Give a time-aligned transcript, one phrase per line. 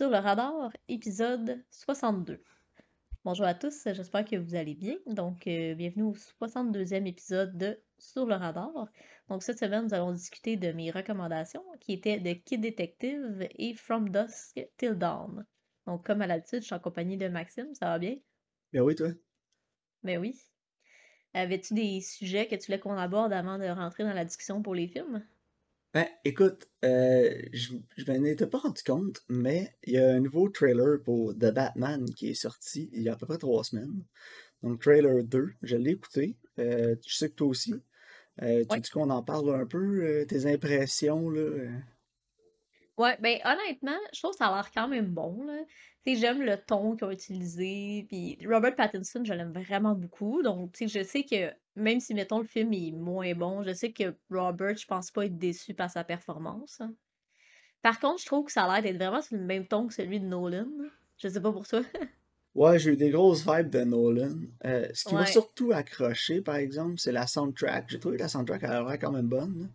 [0.00, 2.42] Sur le radar, épisode 62.
[3.22, 4.96] Bonjour à tous, j'espère que vous allez bien.
[5.04, 8.88] Donc, euh, bienvenue au 62e épisode de Sur le radar.
[9.28, 13.74] Donc, cette semaine, nous allons discuter de mes recommandations qui étaient de Kid Detective et
[13.74, 15.44] From Dusk Till Dawn.
[15.86, 18.16] Donc, comme à l'habitude, je suis en compagnie de Maxime, ça va bien?
[18.72, 19.08] Ben oui, toi?
[20.02, 20.40] Ben oui.
[21.34, 24.74] Avais-tu des sujets que tu voulais qu'on aborde avant de rentrer dans la discussion pour
[24.74, 25.22] les films?
[25.92, 30.20] Ben, écoute, euh, je, je m'en étais pas rendu compte, mais il y a un
[30.20, 33.64] nouveau trailer pour The Batman qui est sorti il y a à peu près trois
[33.64, 34.04] semaines.
[34.62, 36.38] Donc, trailer 2, je l'ai écouté.
[36.60, 37.74] Euh, je sais que toi aussi.
[38.42, 38.80] Euh, tu Ouais.
[38.80, 41.70] dis qu'on en parle un peu, euh, tes impressions, là?
[42.98, 45.64] Ouais, ben honnêtement, je trouve que ça a l'air quand même bon, là.
[46.06, 50.88] J'aime le ton qu'ils ont utilisé, puis Robert Pattinson, je l'aime vraiment beaucoup, donc tu
[50.88, 54.14] sais, je sais que même si, mettons, le film est moins bon, je sais que
[54.30, 56.80] Robert, je pense pas être déçu par sa performance.
[56.80, 56.94] hein.
[57.82, 59.94] Par contre, je trouve que ça a l'air d'être vraiment sur le même ton que
[59.94, 60.68] celui de Nolan.
[61.18, 61.82] Je sais pas pour toi.
[62.54, 64.36] Ouais, j'ai eu des grosses vibes de Nolan.
[64.64, 67.88] Euh, ce qui m'a surtout accroché, par exemple, c'est la soundtrack.
[67.88, 69.72] J'ai trouvé que la soundtrack a l'air quand même bonne.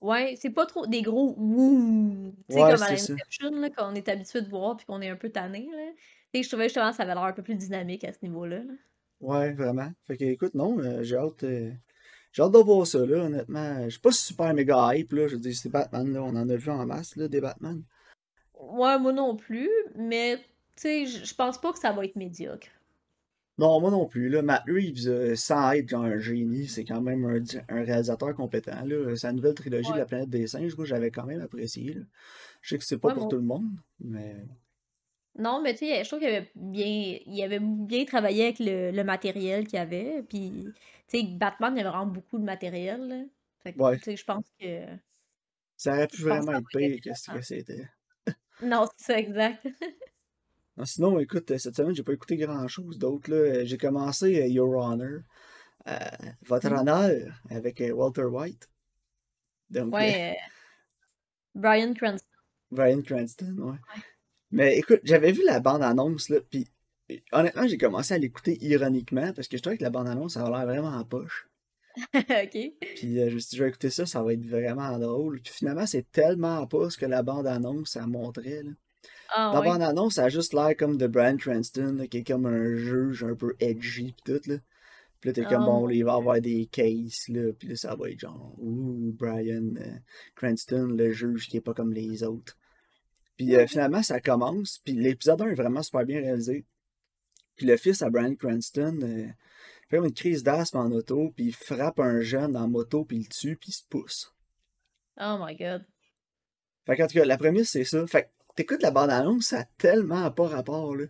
[0.00, 4.08] Ouais, c'est pas trop des gros wouh, tu sais, Ouais, comme à l'Inception, qu'on est
[4.08, 5.92] habitué de voir puis qu'on est un peu tanné, là.
[6.34, 8.58] Sais, je trouvais justement que ça avait l'air un peu plus dynamique à ce niveau-là.
[8.64, 8.72] là.
[9.22, 9.90] Ouais, vraiment.
[10.02, 11.72] Fait que, écoute, non, euh, j'ai hâte, euh,
[12.32, 13.84] j'ai hâte de voir ça, là, honnêtement.
[13.84, 15.28] Je suis pas super méga hype, là.
[15.28, 16.22] Je veux dire, c'est Batman, là.
[16.22, 17.82] On en a vu en masse, là, des Batman.
[18.54, 20.38] Ouais, moi non plus, mais
[20.76, 22.68] tu sais, je je pense pas que ça va être médiocre.
[23.58, 24.42] Non, moi non plus, là.
[24.42, 28.34] Matt Reeves, euh, sans être genre un génie, c'est quand même un, di- un réalisateur
[28.34, 29.14] compétent, là.
[29.16, 29.98] Sa nouvelle trilogie de Ouais.
[29.98, 32.00] La planète des singes, moi, j'avais quand même apprécié, là.
[32.62, 33.68] Je sais que c'est pas Ouais, pour tout le monde,
[34.00, 34.36] mais...
[35.34, 38.90] Non, mais tu sais, je trouve qu'il avait bien, il avait bien travaillé avec le,
[38.90, 40.74] le matériel qu'il y avait, puis
[41.08, 43.24] tu sais, Batman, il y avait vraiment beaucoup de matériel, là.
[43.62, 44.86] Fait que, Ouais, tu sais, je pense que,
[45.76, 47.38] ça aurait pu je pense que vraiment ça être va être pire que ce intéressant.
[47.38, 47.86] que c'était.
[48.60, 49.66] Non, c'est ça, exact.
[50.76, 53.36] Non, sinon, écoute, euh, cette semaine, j'ai pas écouté grand-chose d'autre, là.
[53.36, 55.20] Euh, J'ai commencé euh, Your Honor,
[55.88, 55.98] euh,
[56.42, 56.76] Votre Mhm.
[56.80, 58.68] honneur, avec euh, Walter White.
[59.70, 60.52] Donc, euh, Ouais, euh,
[61.54, 62.42] Bryan Cranston.
[62.72, 63.78] Bryan Cranston, ouais.
[63.94, 64.02] Ouais.
[64.52, 66.68] Mais écoute, j'avais vu la bande-annonce, là, puis
[67.32, 70.50] honnêtement, j'ai commencé à l'écouter ironiquement, parce que je trouvais que la bande-annonce, ça a
[70.50, 71.48] l'air vraiment en poche.
[72.14, 72.58] Ok.
[72.96, 75.40] Puis euh, je me suis dit, je vais écouter ça, ça va être vraiment drôle.
[75.42, 78.70] Puis finalement, c'est tellement pas ce que la bande-annonce, ça montrait, là.
[79.34, 82.46] Ah la bande-annonce, ça a juste l'air comme de Bryan Cranston, là, qui est comme
[82.46, 84.56] un juge un peu edgy, pis tout, là.
[85.20, 87.76] Puis là, t'es comme, Ah bon, là, il va avoir des cases, là, puis là,
[87.76, 89.98] ça va être genre, ouh, Bryan euh,
[90.34, 92.56] Cranston, le juge qui est pas comme les autres.
[93.42, 96.64] Puis euh, finalement, ça commence, puis l'épisode 1 est vraiment super bien réalisé.
[97.56, 99.26] Puis le fils à Bryan Cranston euh,
[99.90, 103.16] fait comme une crise d'asthme en auto, puis il frappe un jeune en moto, puis
[103.16, 104.32] il le tue, puis il se pousse.
[105.20, 105.84] Oh my god.
[106.86, 108.06] Fait qu'en tout cas, la prémisse, c'est ça.
[108.06, 111.06] Fait que t'écoutes la bande-annonce, ça a tellement pas rapport, là.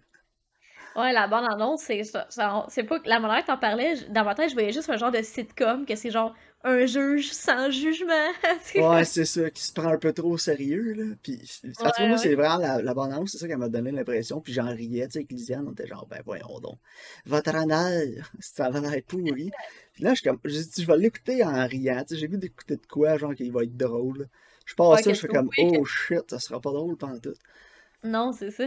[0.97, 2.27] Ouais, la bande-annonce, c'est ça,
[2.69, 4.97] c'est pas que la manière que t'en parlais, dans ma tête, je voyais juste un
[4.97, 8.31] genre de sitcom, que c'est genre un juge sans jugement.
[8.75, 11.15] Ouais, c'est ça, qui se prend un peu trop au sérieux, là.
[11.23, 13.69] Puis, en tout cas, Ouais, moi, c'est vraiment la, la bande-annonce, c'est ça qui m'a
[13.69, 14.41] donné l'impression.
[14.41, 16.79] Puis j'en riais, tu sais, avec Lisiane, on était genre, ben voyons donc.
[17.27, 19.51] Votre honneur, ça va l'air pourri.
[19.93, 22.37] Puis là, je suis comme, dit, je vais l'écouter en riant, tu sais, j'ai goût
[22.37, 24.29] d'écouter de quoi, genre, qui va être drôle.
[24.65, 27.35] Je passe Ouais, ça, je fais comme, oh shit, ça sera pas drôle pendant tout.
[28.05, 28.67] Non, c'est ça.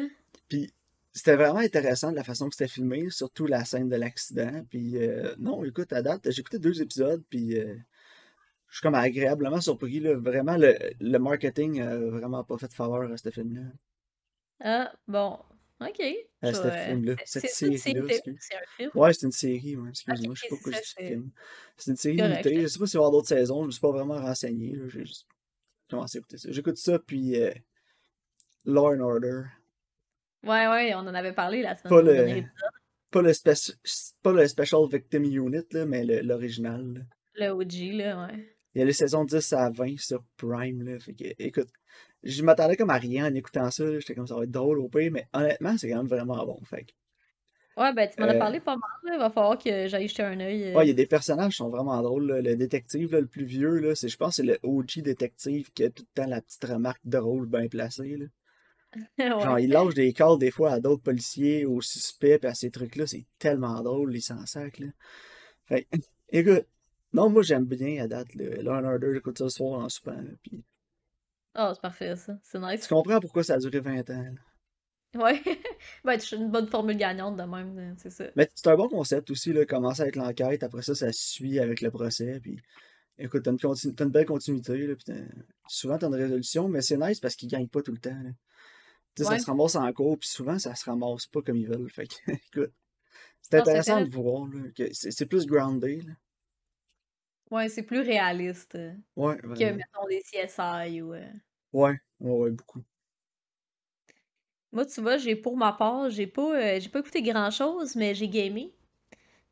[0.49, 0.71] Puis
[1.15, 4.65] c'était vraiment intéressant de la façon que c'était filmé, surtout la scène de l'accident.
[4.69, 7.75] Puis euh, non, écoute, à date, j'ai écouté deux épisodes, puis euh,
[8.67, 10.01] je suis comme agréablement surpris.
[10.01, 10.15] Là.
[10.15, 13.61] Vraiment, le, le marketing a vraiment pas fait faveur à ce film-là.
[14.59, 15.39] Ah, bon.
[15.81, 16.01] Ok.
[16.41, 17.15] À ce film-là.
[17.25, 18.91] Cette série-là, c'est un film.
[18.93, 21.31] Ouais, c'est une série, ouais, excuse-moi, je sais pas pourquoi je dis c'est film.
[21.77, 22.45] C'est une série correct.
[22.45, 24.19] limitée, je sais pas s'il va y avoir d'autres saisons, je me suis pas vraiment
[24.21, 25.27] renseigné, j'ai juste
[25.89, 26.49] commencé à écouter ça.
[26.51, 27.51] J'écoute ça, puis euh,
[28.65, 29.43] Law and Order.
[30.45, 32.71] Ouais, ouais, on en avait parlé la Pas semaine, dernier le, épisode.
[33.11, 33.31] pas le,
[34.21, 37.05] pas le Special Victim Unit, là, mais l'original.
[37.35, 38.55] Le OG, là, ouais.
[38.73, 40.99] Il y a les saisons 10 à 20 sur Prime, là.
[40.99, 41.69] Fait que, écoute,
[42.23, 43.99] je m'attendais comme à rien en écoutant ça.
[43.99, 46.59] J'étais comme ça va être drôle au pire, mais honnêtement, c'est quand même vraiment bon.
[46.65, 46.91] Fait que,
[47.77, 49.11] Ouais, ben tu m'en as euh, parlé pas mal, là.
[49.15, 50.73] Il va falloir que j'aille jeter un œil.
[50.73, 50.93] ouais, il y euh.
[50.93, 52.41] a des personnages qui sont vraiment drôles, là.
[52.41, 55.71] Le détective, là, le plus vieux, là, c'est, je pense que c'est le OG détective
[55.73, 58.25] qui a tout le temps la petite remarque drôle bien placée, là.
[59.17, 62.71] Genre, il lâche des calls des fois à d'autres policiers, aux suspects, pis à ces
[62.71, 64.87] trucs-là, c'est tellement drôle, ils s'en sacent, là.
[65.65, 65.87] Fait
[66.29, 66.65] écoute,
[67.13, 70.21] non, moi j'aime bien à date, le Law Order, j'écoute ça ce soir en soupant,
[70.43, 70.63] pis
[71.57, 72.37] Oh, c'est parfait, ça.
[72.43, 72.87] C'est tu nice.
[72.87, 75.21] comprends pourquoi ça a duré 20 ans, là.
[75.23, 75.41] Ouais.
[76.03, 78.25] Ben, tu une bonne formule gagnante de même, là, c'est ça.
[78.35, 81.81] Mais c'est un bon concept aussi, là, commencer avec l'enquête, après ça, ça suit avec
[81.81, 82.59] le procès, puis
[83.17, 85.13] écoute, t'as une, continu- t'as une belle continuité, là, puis
[85.67, 88.31] souvent t'as une résolution, mais c'est nice parce qu'ils gagnent pas tout le temps, là.
[89.15, 91.89] Ça se ramasse en cours, puis souvent, ça se ramasse pas comme ils veulent.
[91.89, 92.73] Fait que, écoute,
[93.41, 96.13] c'est intéressant de voir, là, que c'est plus groundé, là.
[97.51, 101.13] Ouais, c'est plus réaliste, euh, Ouais, que, mettons, des CSI ou...
[101.13, 101.31] euh,
[101.73, 102.83] Ouais, ouais, ouais, beaucoup.
[104.71, 108.13] Moi, tu vois, j'ai pour ma part, j'ai pas, euh, j'ai pas écouté grand-chose, mais
[108.13, 108.73] j'ai gamé.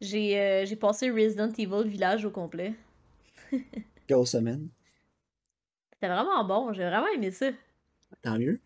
[0.02, 2.76] J'ai euh, j'ai passé Resident Evil Village au complet.
[4.08, 4.70] Grosse semaine.
[5.94, 7.48] C'était vraiment bon, j'ai vraiment aimé ça.
[8.22, 8.60] Tant mieux.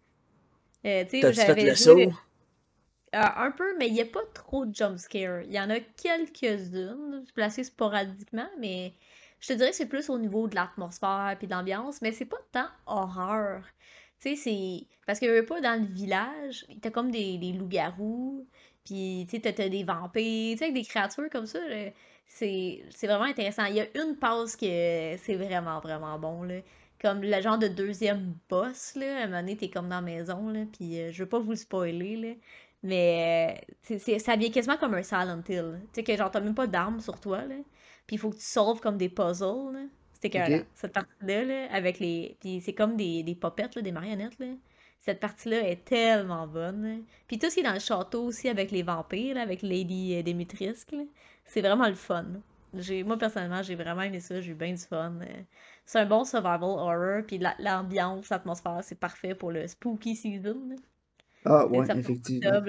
[0.87, 1.99] Euh, tu sais, T'as-tu fait le saut?
[1.99, 2.11] euh,
[3.13, 5.41] un peu, mais il n'y a pas trop de jumpscares.
[5.43, 8.93] Il y en a quelques-unes, placées sporadiquement, mais
[9.39, 12.25] je te dirais que c'est plus au niveau de l'atmosphère puis de l'ambiance, mais c'est
[12.25, 13.63] pas tant horreur.
[14.19, 14.87] Tu sais, c'est...
[15.05, 18.47] Parce que pas, dans le village, t'as comme des, des loups-garous,
[18.85, 21.59] puis tu sais, t'as des vampires, tu sais, avec des créatures comme ça,
[22.27, 23.65] c'est vraiment intéressant.
[23.65, 24.65] Il y a une passe que
[25.17, 26.55] c'est vraiment, vraiment bon, là.
[27.01, 30.01] Comme le genre de deuxième boss, là, à un moment donné, t'es comme dans la
[30.01, 32.33] maison, là, puis euh, je veux pas vous le spoiler, là,
[32.83, 35.79] mais euh, c'est, c'est- ça vient quasiment comme un Silent Hill.
[35.93, 37.55] Tu sais, que genre, t'as même pas d'armes sur toi, là,
[38.07, 39.81] puis il faut que tu solves comme des puzzles, là.
[40.21, 40.61] C'était.
[40.61, 40.65] Ok.
[40.73, 42.37] Cette partie-là, là, avec les...
[42.39, 44.47] Puis c'est comme des, des popettes, là, des marionnettes, là.
[44.99, 46.95] Cette partie-là est tellement bonne, là.
[47.27, 50.15] Puis tout ce qui est dans le château aussi avec les vampires, là, avec Lady
[50.15, 51.03] euh, Dimitrescu, là,
[51.45, 52.25] c'est vraiment le fun.
[52.73, 54.39] J'ai, moi, personnellement, j'ai vraiment aimé ça.
[54.41, 55.19] J'ai eu bien du fun.
[55.21, 55.43] euh.
[55.85, 57.23] C'est un bon survival horror.
[57.25, 60.75] Puis la- l'ambiance, l'atmosphère, c'est parfait pour le spooky season.
[61.45, 62.59] Ah, ouais, ça effectivement.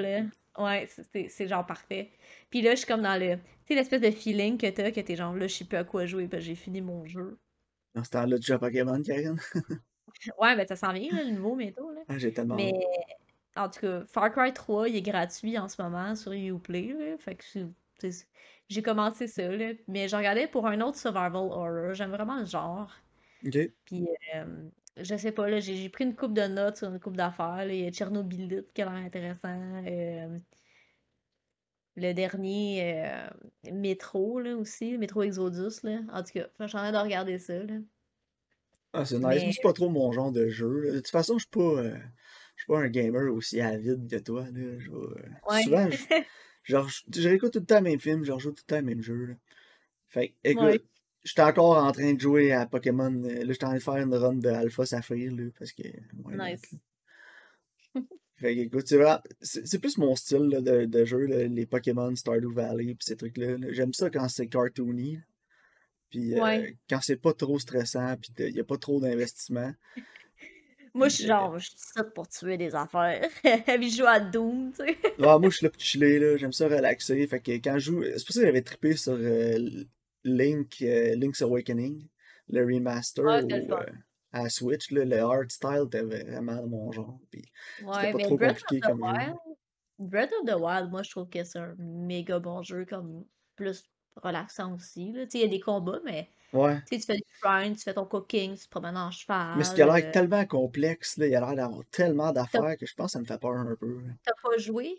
[0.58, 0.88] Ouais,
[1.28, 2.10] c'est genre parfait.
[2.50, 3.36] Puis là, je suis comme dans le...
[3.36, 5.84] Tu sais, l'espèce de feeling que t'as, que t'es genre, là, je sais plus à
[5.84, 7.38] quoi jouer, parce que j'ai fini mon jeu.
[7.94, 9.38] Dans ce temps-là, tu joues à Pokémon, Karine?
[10.38, 12.00] Ouais, ben ça s'en vient, là, le nouveau bientôt, là.
[12.08, 12.72] Ah, j'ai tellement Mais
[13.56, 17.18] en tout cas, Far Cry 3, il est gratuit en ce moment sur Uplay, là.
[17.18, 18.28] Fait que c'est-
[18.68, 19.72] j'ai commencé ça, là.
[19.88, 21.94] Mais je regardais pour un autre survival horror.
[21.94, 22.92] J'aime vraiment le genre.
[23.46, 23.58] Ok.
[23.84, 27.16] Puis, euh, je sais pas, là, j'ai pris une coupe de notes sur une coupe
[27.16, 27.64] d'affaires.
[27.68, 29.84] Il y a Tchernobylite qui a l'air intéressant.
[29.86, 30.38] euh,
[31.96, 33.28] le dernier, euh,
[33.72, 34.96] Métro, là, aussi.
[34.98, 36.00] Métro Exodus, là.
[36.12, 37.74] En tout cas, je suis en train de regarder ça, là.
[38.92, 39.22] Ah, c'est nice.
[39.22, 40.80] Moi, Mais, c'est pas trop mon genre de jeu.
[40.80, 40.90] là.
[40.92, 44.44] De toute façon, je suis pas, je suis pas un gamer aussi avide que toi.
[44.52, 44.78] Là.
[44.78, 45.62] Je ouais.
[45.62, 45.96] souvent, je,
[46.72, 48.82] genre, je, réécoute tout le temps les mêmes films, je rejoue tout le temps les
[48.82, 49.26] mêmes jeux.
[49.26, 49.34] là.
[50.08, 50.74] Fait que, Ouais.
[50.76, 50.84] écoute,
[51.24, 53.12] j'étais encore en train de jouer à Pokémon.
[53.24, 55.82] euh, Là, j'étais en train de faire une run de Alpha Saphir, là, parce que,
[56.16, 56.50] not, là.
[56.52, 56.74] Nice.
[58.36, 61.66] Fait que, écoute, c'est vraiment, c'est plus mon style là, de, de jeu, là, les
[61.66, 63.58] Pokémon, Stardew Valley, pis ces trucs-là.
[63.58, 63.66] là.
[63.72, 65.18] J'aime ça quand c'est cartoony,
[66.08, 69.72] puis euh, quand c'est pas trop stressant, puis il y a pas trop d'investissement.
[70.98, 73.28] Moi, je suis euh, genre, je suis ici pour tuer des affaires.
[73.42, 74.98] Puis je joue à Doom, tu sais.
[75.22, 76.36] Ah, moi, je suis là pour chiller, là.
[76.36, 77.26] J'aime ça relaxer.
[77.26, 78.02] Fait que quand je joue.
[78.04, 79.56] C'est pour ça que j'avais trippé sur euh,
[80.24, 82.06] Link, euh, Link's Awakening,
[82.48, 83.86] le remaster c'était euh,
[84.32, 84.90] à Switch.
[84.90, 87.18] Là, le art style était vraiment mon genre.
[87.30, 87.44] Puis
[87.78, 89.02] c'était Ouais, pas mais trop Breath compliqué the comme.
[89.02, 89.36] Wild,
[89.98, 93.24] Breath of the Wild, moi, je trouve que c'est un méga bon jeu, comme
[93.56, 93.84] plus
[94.22, 95.24] relaxant aussi, là.
[95.26, 96.76] Tu sais, il y a des combats, mais Ouais.
[96.90, 99.10] tu sais, tu fais des shrines, tu fais ton cooking, tu te promènes en
[99.56, 100.00] Mais ce qui a cheval.
[100.00, 103.06] l'air euh, tellement complexe, là, il a l'air d'avoir tellement T'as d'affaires que je pense
[103.06, 104.00] que ça me fait peur un peu.
[104.00, 104.12] là.
[104.24, 104.96] t'as pas joué?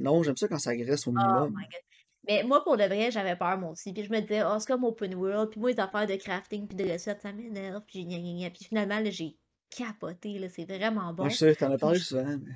[0.00, 1.50] Non, j'aime ça quand ça graisse au Oh minimum.
[1.56, 1.80] my god.
[2.28, 3.92] Mais moi, pour de vrai, j'avais peur, moi aussi.
[3.92, 5.50] Puis je me disais, oh, c'est comme open world.
[5.50, 7.82] Puis moi, les affaires de crafting puis de recettes, ça m'énerve.
[7.86, 8.50] Puis gna gna gna.
[8.50, 9.36] Puis finalement, là, j'ai
[9.70, 10.48] capoté, là.
[10.48, 11.30] C'est vraiment Moi, je bon.
[11.30, 12.24] sais, t'en as Puis parlé je- souvent.
[12.26, 12.52] mais-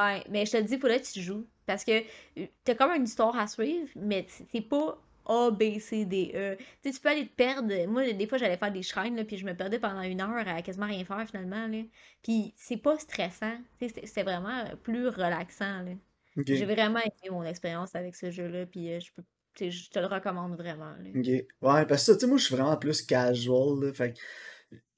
[0.00, 1.46] Ouais, mais je te le dis, faudrait que tu joues.
[1.66, 2.02] Parce que
[2.38, 6.56] euh, t'as comme une histoire à suivre, mais c'est pas A, B, C, D, E.
[6.56, 7.72] Tu sais, tu peux aller te perdre.
[7.86, 10.46] Moi, des fois, j'allais faire des shrines, là, puis je me perdais pendant une heure
[10.46, 11.82] à quasiment rien faire, finalement, là.
[12.22, 13.56] Puis c'est pas stressant.
[13.80, 15.92] C'était vraiment plus relaxant, là.
[16.46, 19.22] J'ai vraiment aimé mon expérience avec ce jeu-là, puis euh, je peux,
[19.70, 21.10] je te le recommande vraiment, là.
[21.14, 21.26] ok.
[21.26, 23.92] Ouais, parce que ça, tu sais, moi, je suis vraiment plus casual, là.
[23.92, 24.18] Fait que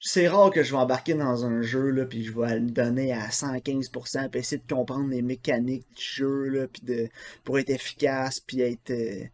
[0.01, 3.13] c'est rare que je vais embarquer dans un jeu, là, puis je vais le donner
[3.13, 7.09] à 115%, puis essayer de comprendre les mécaniques du jeu, là, puis de,
[7.45, 9.25] pour être efficace, puis être, euh,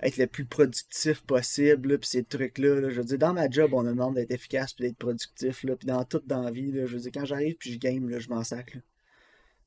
[0.00, 2.90] être le plus productif possible, puis ces trucs-là, là.
[2.90, 5.76] Je veux dire, dans ma job, on me demande d'être efficace, puis d'être productif, là,
[5.76, 8.08] puis dans toute dans la vie, là, je veux dire, quand j'arrive, puis je game,
[8.08, 8.80] là, je m'en sac, là.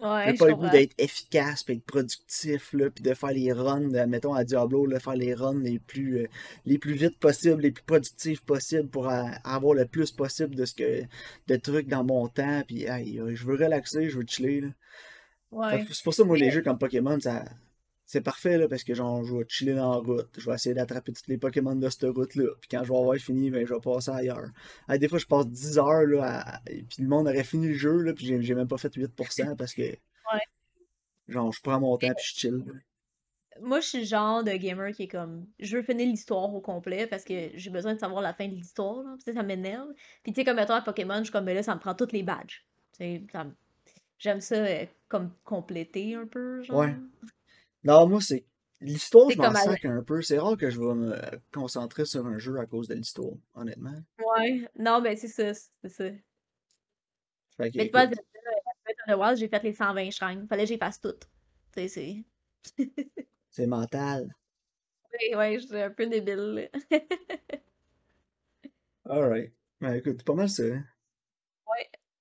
[0.04, 3.34] J'ai Ouais, je pas le goût d'être efficace, puis être productif, là, puis de faire
[3.34, 6.28] les runs, mettons à Diablo, là, faire les runs les plus, euh,
[6.66, 10.74] les plus vite possibles, les plus productifs possibles pour avoir le plus possible de ce
[10.74, 11.04] que
[11.48, 14.70] de trucs dans mon temps, puis hey, je veux relaxer, je veux chiller, là.
[15.52, 15.86] Ouais.
[15.92, 17.44] c'est pour ça, moi, les jeux comme Pokémon, ça,
[18.12, 20.76] c'est parfait, là, parce que genre, je vais chiller dans la route, je vais essayer
[20.76, 23.74] d'attraper tous les Pokémon de cette route-là, puis quand je vais avoir fini, ben, je
[23.74, 24.50] vais passer ailleurs.
[24.90, 27.68] Hey, des fois, je passe 10 heures, là, à- et puis le monde aurait fini
[27.70, 29.98] le jeu, là, puis j'ai j'ai même pas fait 8%, parce que, ouais.
[31.28, 32.74] genre, je prends mon temps, puis je chill, là.
[33.62, 36.62] Moi, je suis le genre de gamer qui est comme, je veux finir l'histoire au
[36.62, 39.16] complet parce que j'ai besoin de savoir la fin de l'histoire, là.
[39.24, 39.90] Sais, ça m'énerve.
[40.24, 41.94] Puis, tu sais, comme mettons à Pokémon, je suis comme, mais là, ça me prend
[41.94, 42.66] tous les badges.
[42.98, 43.56] Ça me-
[44.20, 46.80] j'aime ça euh, comme compléter un peu, genre.
[46.80, 46.96] Ouais.
[47.84, 48.46] Non, moi, c'est.
[48.80, 50.22] L'histoire, je m'en sac un peu.
[50.24, 51.16] C'est rare que je vais me
[51.52, 54.02] concentrer sur un jeu à cause de l'histoire, honnêtement.
[54.18, 54.68] Ouais.
[54.76, 56.06] Non, ben c'est ça, c'est ça.
[57.58, 58.10] Fait que, Mais of
[59.08, 60.48] the Wild, j'ai fait les 120 shrines.
[60.48, 61.26] Fallait que j'y fasse toutes.
[61.76, 62.24] Tu sais,
[62.76, 62.86] c'est...
[63.52, 64.34] c'est mental.
[65.14, 66.98] Ouais, ouais, je suis un peu débile, là.
[69.06, 69.54] Alright.
[69.80, 70.64] Ben, écoute, c'est pas mal ça.
[70.64, 70.84] hein.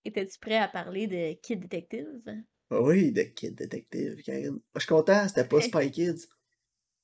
[0.05, 2.23] Étais-tu prêt à parler de Kid Detective?
[2.71, 4.61] Ah oui, de Kid Detective, Karine.
[4.75, 6.29] Je suis content, c'était pas Spy Kids.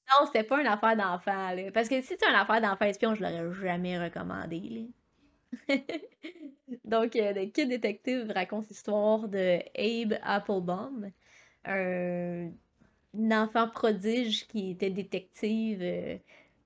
[0.09, 1.71] Non, c'était pas une affaire d'enfant, là.
[1.73, 5.77] Parce que si c'était une affaire d'enfant espion, je l'aurais jamais recommandé, là.
[6.85, 11.11] Donc, euh, The Kid Detective raconte l'histoire de Abe Applebaum,
[11.65, 12.51] un,
[13.19, 16.19] un enfant prodige qui était détective euh,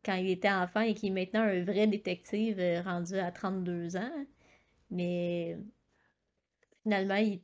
[0.05, 3.97] quand il était enfant et qui est maintenant un vrai détective euh, rendu à 32
[3.97, 4.27] ans.
[4.91, 5.57] Mais
[6.83, 7.41] finalement, il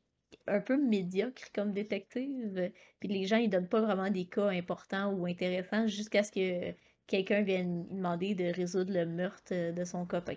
[0.47, 2.73] un peu médiocre comme détective.
[3.01, 6.75] Puis les gens, ils donnent pas vraiment des cas importants ou intéressants jusqu'à ce que
[7.07, 10.37] quelqu'un vienne lui demander de résoudre le meurtre de son copain.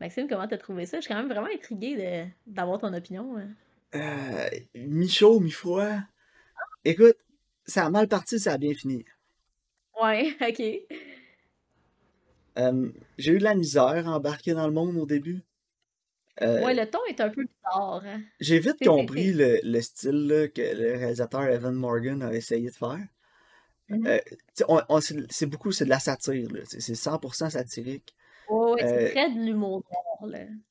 [0.00, 0.98] Maxime, comment t'as trouvé ça?
[0.98, 3.36] Je suis quand même vraiment intriguée de- d'avoir ton opinion.
[3.36, 3.48] hein.
[3.94, 6.00] Euh, mi-chaud, mi-froid.
[6.84, 7.16] Écoute,
[7.66, 9.04] ça a mal parti, ça a bien fini.
[10.00, 10.60] Ouais, ok.
[12.58, 15.42] Euh, j'ai eu de la misère à embarquer dans le monde au début.
[16.42, 18.02] Euh, Ouais, le ton est un peu bizarre.
[18.04, 18.20] hein.
[18.40, 22.74] j'ai vite compris le, le style là, que le réalisateur Evan Morgan a essayé de
[22.74, 22.98] faire.
[23.88, 24.06] Mhm.
[24.06, 24.18] Euh,
[25.30, 26.48] c'est beaucoup, c'est de la satire.
[26.66, 28.14] C'est c'est 100% satirique.
[28.48, 29.84] Ouais, c'est Euh, très de l'humour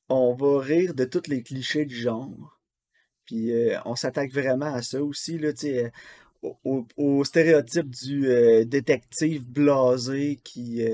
[0.08, 2.58] on va rire de tous les clichés du genre.
[3.26, 5.50] Puis euh, on s'attaque vraiment à ça aussi, là,
[6.42, 8.26] au, au- au stéréotype du
[8.66, 10.84] détective blasé qui,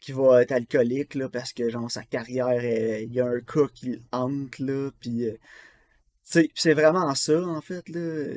[0.00, 3.40] qui va être alcoolique, là, parce que, genre, sa carrière, euh, il y a un
[3.40, 5.26] cas qui le hante, là, puis...
[5.28, 8.34] euh, tu sais, c'est vraiment ça, en fait, là.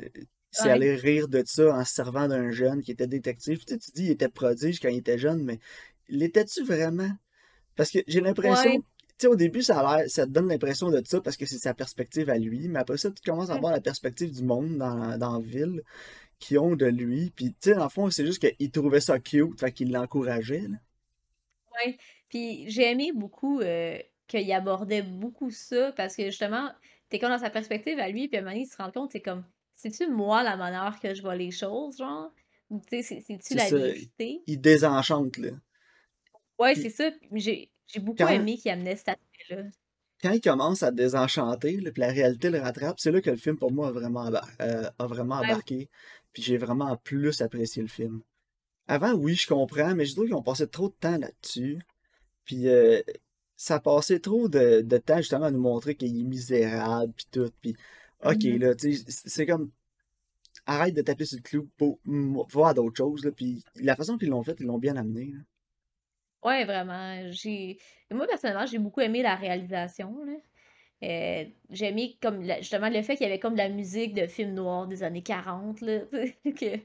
[0.56, 0.70] C'est Ouais.
[0.70, 3.64] aller rire de ça en se servant d'un jeune qui était détective.
[3.64, 5.58] Tu dis il était prodige quand il était jeune, mais
[6.08, 7.10] l'était-tu vraiment?
[7.74, 8.78] Parce que j'ai l'impression, Ouais.
[8.78, 11.44] tu sais, au début, ça a l'air, ça te donne l'impression de ça parce que
[11.44, 13.60] c'est sa perspective à lui, mais après ça, tu commences à Mhm.
[13.62, 15.82] voir la perspective du monde dans, dans la ville
[16.38, 17.32] qui ont de lui.
[17.34, 20.66] Puis, tu sais, dans le fond, c'est juste qu'il trouvait ça cute, fait qu'il l'encourageait.
[21.84, 21.96] Ouais.
[22.28, 26.70] Puis j'ai aimé beaucoup euh, qu'il abordait beaucoup ça parce que justement,
[27.08, 28.90] t'es comme dans sa perspective à lui, puis à un moment donné, il se rend
[28.90, 32.32] compte, c'est comme, c'est-tu moi la manière que je vois les choses, genre?
[32.70, 33.76] Ou tu sais, c'est- c'est-tu C'est la ça.
[33.76, 34.42] vérité?
[34.46, 35.50] Il désenchante, là.
[36.58, 37.10] Ouais, c'est ça.
[37.32, 39.64] J'ai j'ai beaucoup quand, aimé qu'il amenait cet aspect-là.
[40.20, 43.36] quand il commence à désenchanter, là, puis la réalité le rattrape, c'est là que le
[43.36, 44.26] film, pour moi, a vraiment,
[44.60, 45.88] euh, a vraiment Ouais, embarqué.
[46.32, 48.22] Puis j'ai vraiment plus apprécié le film.
[48.88, 51.80] Avant, oui, je comprends, mais je trouve qu'ils ont passé trop de temps là-dessus.
[52.44, 53.02] Puis euh,
[53.56, 57.50] ça passait trop de, de temps justement à nous montrer qu'il est misérable, puis tout.
[57.62, 57.76] Puis,
[58.24, 58.58] ok, Mhm.
[58.60, 59.70] là, tu sais, c'est comme,
[60.66, 61.98] arrête de taper sur le clou, pour,
[62.50, 63.32] voir d'autres choses, là.
[63.32, 65.40] Puis la façon qu'ils l'ont fait, ils l'ont bien amené, là.
[66.42, 67.30] Ouais, vraiment.
[67.30, 67.78] J'ai...
[68.10, 70.34] Moi, personnellement, j'ai beaucoup aimé la réalisation, là.
[71.04, 74.14] Euh, j'ai aimé comme la- justement le fait qu'il y avait comme de la musique
[74.14, 76.00] de film noir des années 40, là,
[76.44, 76.78] que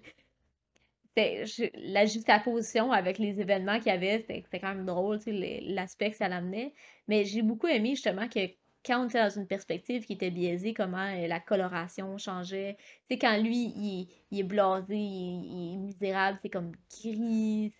[1.73, 5.73] la juxtaposition avec les événements qu'il y avait, c'était quand même drôle, tu sais, le-
[5.73, 6.73] l'aspect que ça l'amenait.
[7.07, 8.39] Mais j'ai beaucoup aimé justement que
[8.85, 12.77] quand on était dans une perspective qui était biaisée, comment euh, la coloration changeait.
[13.09, 17.73] Tu sais, quand lui, il, il est blasé, il, il est misérable, c'est comme gris.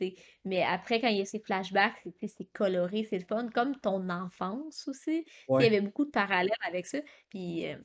[0.46, 4.10] Mais après, quand il y a ses flashbacks, c'est coloré, c'est le fun, comme ton
[4.10, 5.26] enfance aussi.
[5.58, 7.00] Il y avait beaucoup de parallèles avec ça.
[7.30, 7.78] Puis euh,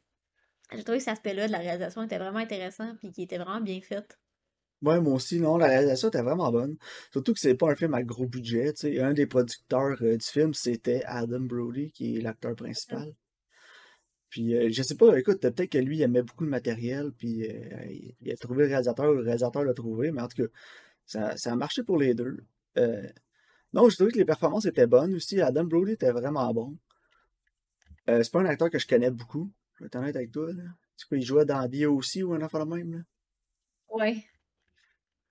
[0.73, 3.61] j'ai trouvé que cet aspect-là de la réalisation était vraiment intéressant, puis qui était vraiment
[3.63, 4.19] bien fait.
[4.85, 6.77] Ouais, moi aussi, non, la réalisation était vraiment bonne.
[7.11, 8.75] Surtout que c'est pas un film à gros budget.
[9.01, 13.15] Un des producteurs euh, du film, c'était Adam Brody, qui est l'acteur principal.
[14.29, 17.49] Puis, euh, je sais pas, écoute, peut-être que lui, il aimait beaucoup le matériel, puis
[17.49, 20.49] euh, il, il a trouvé le réalisateur, le réalisateur l'a trouvé, mais en tout cas,
[21.07, 22.45] ça, ça a marché pour les deux.
[22.77, 23.09] Euh,
[23.73, 25.41] non, je trouvais que les performances étaient bonnes aussi.
[25.41, 26.77] Adam Brody était vraiment bon.
[28.07, 30.65] C'est pas un acteur que je connais beaucoup, je vais être honnête avec toi, là.
[30.97, 32.23] C'est quoi, il jouait dans D.O.C.
[32.23, 32.99] ou un affaire même, là?
[33.89, 34.25] Ouais.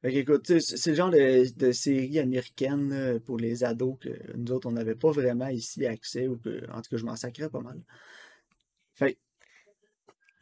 [0.03, 4.67] Fait sais, c'est le genre de, de série américaine pour les ados que nous autres,
[4.67, 7.61] on n'avait pas vraiment ici accès, ou que, en tout cas, je m'en sacrais pas
[7.61, 7.81] mal.
[8.95, 9.17] Fait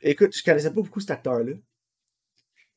[0.01, 1.53] écoute, je connaissais pas beaucoup cet acteur-là.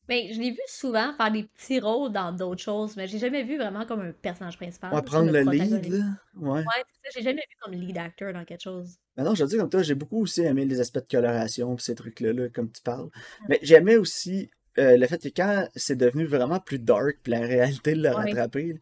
[0.09, 3.43] Mais je l'ai vu souvent faire des petits rôles dans d'autres choses, mais j'ai jamais
[3.43, 6.05] vu vraiment comme un personnage principal, On va prendre le le lead, là.
[6.37, 6.61] Ouais.
[6.61, 6.65] Ouais,
[7.03, 8.99] c'est ça, j'ai jamais vu comme lead actor dans quelque chose.
[9.17, 11.85] Maintenant, je te dis comme toi, j'ai beaucoup aussi aimé les aspects de coloration pis
[11.85, 13.09] ces trucs-là, là, comme tu parles.
[13.49, 17.41] Mais j'aimais aussi euh, le fait que quand c'est devenu vraiment plus dark, puis la
[17.41, 18.15] réalité l'a Ouais.
[18.15, 18.81] rattrapé,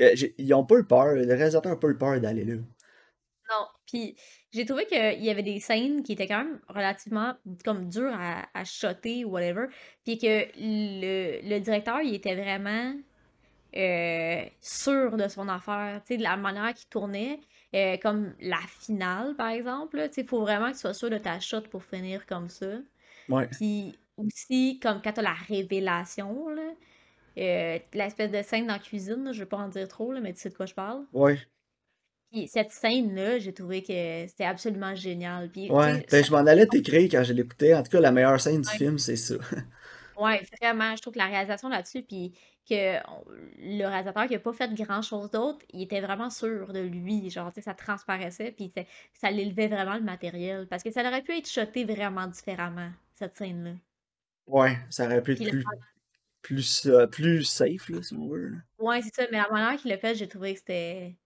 [0.00, 2.56] euh, ils ont pas eu peur, le réalisateur a pas eu peur d'aller là.
[3.50, 4.16] Non, Puis
[4.52, 8.46] j'ai trouvé qu'il y avait des scènes qui étaient quand même relativement comme dures à,
[8.54, 9.66] à shotter ou whatever.
[10.04, 12.94] Puis que le, le directeur, il était vraiment
[13.76, 17.40] euh, sûr de son affaire, tu sais, de la manière qu'il tournait.
[17.74, 21.18] euh, comme la finale, par exemple, tu sais, faut vraiment que tu sois sûr de
[21.18, 22.66] ta shot pour finir comme ça.
[23.28, 26.72] Ouais, Puis aussi, comme quand t'as la révélation, là,
[27.38, 30.20] euh, l'espèce de scène dans la cuisine, là, je vais pas en dire trop, là,
[30.20, 31.04] mais tu sais de quoi je parle.
[31.12, 31.38] ouais,
[32.30, 35.50] Puis cette scène-là, j'ai trouvé que c'était absolument génial.
[35.50, 36.04] Puis, ouais.
[36.10, 37.74] Ben, je m'en allais t'écrire quand je l'écoutais.
[37.74, 39.34] En tout cas, la meilleure scène du ouais, film, c'est ça.
[40.18, 42.34] ouais, vraiment, je trouve que la réalisation là-dessus, puis
[42.68, 42.98] que
[43.58, 47.50] le réalisateur qui a pas fait grand-chose d'autre, il était vraiment sûr de lui, genre,
[47.52, 48.72] tu sais, ça transparaissait, puis
[49.14, 53.36] ça l'élevait vraiment le matériel, parce que ça aurait pu être shoté vraiment différemment, cette
[53.36, 53.72] scène-là.
[54.46, 55.64] Ouais, ça aurait pu être plus,
[56.42, 58.48] plus, euh, plus safe, là, si on veut.
[58.48, 58.56] là.
[58.78, 61.16] Ouais, c'est ça, mais la manière qu'il l'a fait, j'ai trouvé que c'était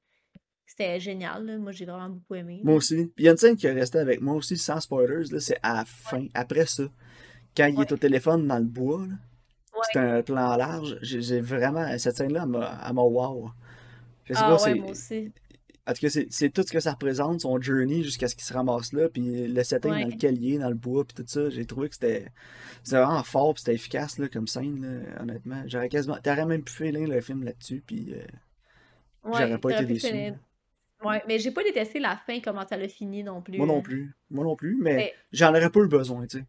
[0.66, 1.56] c'était génial, là.
[1.58, 3.06] Moi, j'ai vraiment beaucoup aimé, Moi aussi.
[3.14, 5.40] Puis il y a une scène qui est restée avec moi aussi, sans spoilers, là,
[5.40, 6.84] c'est à la fin, après ça.
[7.56, 9.06] Quand il est au téléphone dans le bois,
[9.92, 10.98] c'est un plan large.
[11.00, 11.86] J'ai vraiment.
[11.98, 13.50] Cette scène-là, elle m'a wow.
[14.24, 15.32] Je sais pas, Ah ouais, moi aussi.
[15.88, 18.52] En tout cas, c'est tout ce que ça représente, son journey jusqu'à ce qu'il se
[18.52, 21.48] ramasse là, puis le setting dans lequel il est, dans le bois, puis tout ça.
[21.48, 22.26] J'ai trouvé que c'était
[22.84, 25.62] vraiment fort, puis c'était efficace là, comme scène, là, honnêtement.
[25.66, 26.18] J'aurais quasiment.
[26.22, 28.22] T'aurais même pu finir le film là-dessus, puis euh,
[29.24, 30.08] j'aurais Ouais, pas été déçu.
[31.04, 33.78] Ouais, mais j'ai pas détesté la fin, comment ça l'a fini non plus, Moi non
[33.78, 33.82] hein.
[33.82, 34.14] plus.
[34.30, 36.44] Moi non plus, mais Mais j'en aurais pas eu besoin, tu sais.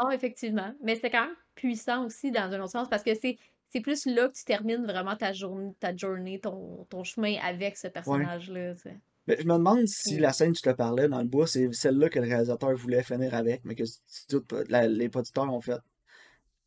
[0.00, 0.74] non, effectivement.
[0.82, 3.36] Mais c'est quand même puissant aussi dans un autre sens parce que c'est
[3.70, 7.76] c'est plus là que tu termines vraiment ta journée, ta journée, ton, ton chemin avec
[7.76, 7.92] ce Ouais.
[7.92, 8.74] personnage-là.
[9.26, 11.72] Mais je me demande si la scène que je te parlais dans le bois, c'est
[11.72, 15.08] celle-là que le réalisateur voulait finir avec, mais que tu te doutes pas- la- les
[15.08, 15.78] producteurs ont fait.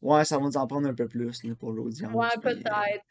[0.01, 2.11] Ouais, ça va nous en prendre un peu plus là, pour ouais, l'audience.
[2.11, 3.03] Puis, euh, peut-être,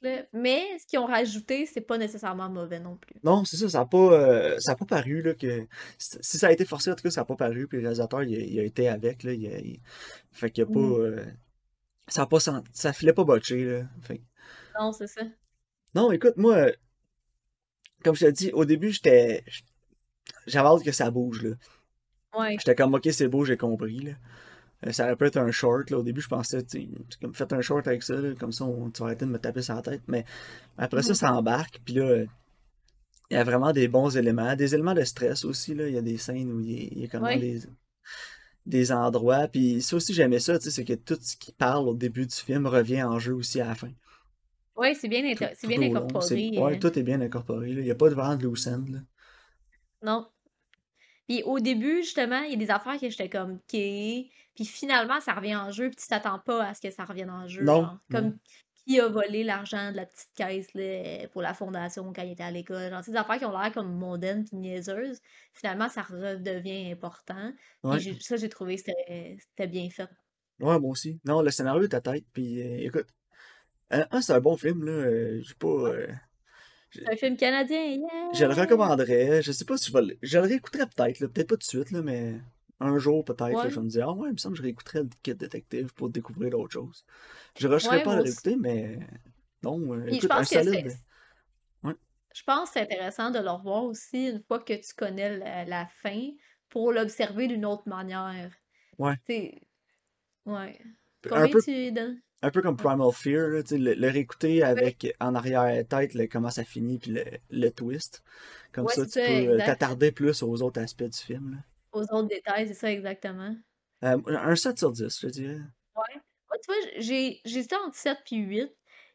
[0.00, 0.28] peut-être.
[0.32, 3.16] Mais ce qu'ils ont rajouté, c'est pas nécessairement mauvais non plus.
[3.24, 5.66] Non, c'est ça, ça n'a pas, euh, ça a pas paru là, que.
[5.98, 8.22] Si ça a été forcé, en tout cas, ça n'a pas paru, puis le réalisateur,
[8.22, 9.80] il, a il a été avec, là, il a- il-
[10.30, 10.78] Fait qu'il y a pas.
[10.78, 10.92] Mhm.
[11.00, 11.24] euh,
[12.08, 13.84] Ça a pas ça filait pas botché, là.
[14.02, 14.20] Fait
[14.78, 15.22] Non, c'est ça.
[15.94, 16.68] Non, écoute, moi,
[18.04, 19.44] comme je t'ai dit, au début, j'étais.
[20.46, 21.54] J'avais hâte que ça bouge, là.
[22.38, 22.56] Ouais.
[22.58, 24.12] J'étais comme, ok, c'est beau, j'ai compris, là.
[24.86, 25.98] Euh, Ça aurait pu être un short, là.
[25.98, 26.88] Au début, je pensais, tu
[27.20, 29.38] comme, faites un short avec ça, là, comme ça, on, tu vas arrêter de me
[29.38, 30.02] taper sur la tête.
[30.06, 30.24] Mais
[30.76, 31.14] après ça, Mhm.
[31.14, 32.24] ça embarque, puis là,
[33.30, 34.54] il y a vraiment des bons éléments.
[34.56, 35.88] Des éléments de stress aussi, là.
[35.88, 37.38] Il y a des scènes où il dans Ouais.
[37.38, 37.60] des,
[38.68, 39.48] des endroits.
[39.48, 42.26] Puis ça aussi, j'aimais ça, tu sais, c'est que tout ce qui parle au début
[42.26, 43.90] du film revient en jeu aussi à la fin.
[44.76, 46.50] Ouais, c'est bien, Tout, tout bien incorporé.
[46.56, 47.80] ouais, euh, tout est bien incorporé, là.
[47.80, 48.98] Il n'y a pas de vent de loose end, là.
[50.04, 50.28] Non.
[51.26, 53.70] Puis au début, justement, il y a des affaires que j'étais comme, OK.
[53.72, 57.30] Puis finalement, ça revient en jeu, puis tu t'attends pas à ce que ça revienne
[57.30, 57.98] en jeu, Non, genre.
[58.10, 58.34] non.
[58.88, 62.42] Qui a volé l'argent de la petite caisse là, pour la fondation quand il était
[62.42, 62.88] à l'école.
[62.88, 65.20] Genre, des affaires qui ont l'air comme mondaines puis niaiseuses.
[65.52, 67.52] Finalement, ça redevient important.
[67.84, 68.00] Ouais.
[68.00, 70.08] j'ai- ça, j'ai trouvé que c'était bien fait.
[70.60, 71.20] Ouais, moi aussi.
[71.26, 73.06] Non, le scénario est à tête, puis euh, écoute,
[73.92, 74.92] euh, c'est un bon film, là.
[74.92, 75.68] euh, je sais pas.
[75.68, 76.06] euh,
[76.90, 77.98] C'est un film canadien,
[78.34, 79.42] je le recommanderais.
[79.42, 80.18] Je sais pas si je vais le.
[80.22, 81.26] Je le réécouterais peut-être.
[81.26, 82.40] Peut-être pas tout de suite, là, mais
[82.80, 85.02] un jour peut-être, Ouais, je me dire, ah ouais, il me semble que je réécouterais
[85.02, 87.04] le Kid Detective pour découvrir d'autres choses.
[87.58, 88.98] Je rusherais ouais, pas à le réécouter, mais
[89.62, 90.92] non, euh, je écoute, un pense que c'est solide.
[91.82, 91.94] Ouais.
[92.34, 95.64] je pense que c'est intéressant de le revoir aussi une fois que tu connais la,
[95.64, 96.30] la fin
[96.68, 98.52] pour l'observer d'une autre manière.
[98.98, 99.16] Ouais.
[100.46, 100.78] Ouais.
[101.30, 102.20] Un Combien peu, tu donnes?
[102.42, 102.76] un peu comme.
[102.76, 107.24] Primal Fear, là, le, le réécouter Ouais, avec en arrière-tête comment ça finit, puis le,
[107.50, 108.22] le twist.
[108.72, 111.58] Comme ouais, ça, tu peux euh, t'attarder plus aux autres aspects du film, là.
[111.92, 113.54] Aux autres détails, c'est ça exactement.
[114.04, 115.60] Euh, un 7 sur 10, je dirais.
[115.96, 116.14] Ouais.
[116.50, 118.72] Ouais, tu vois, j'ai j'hésitais entre 7 puis 8.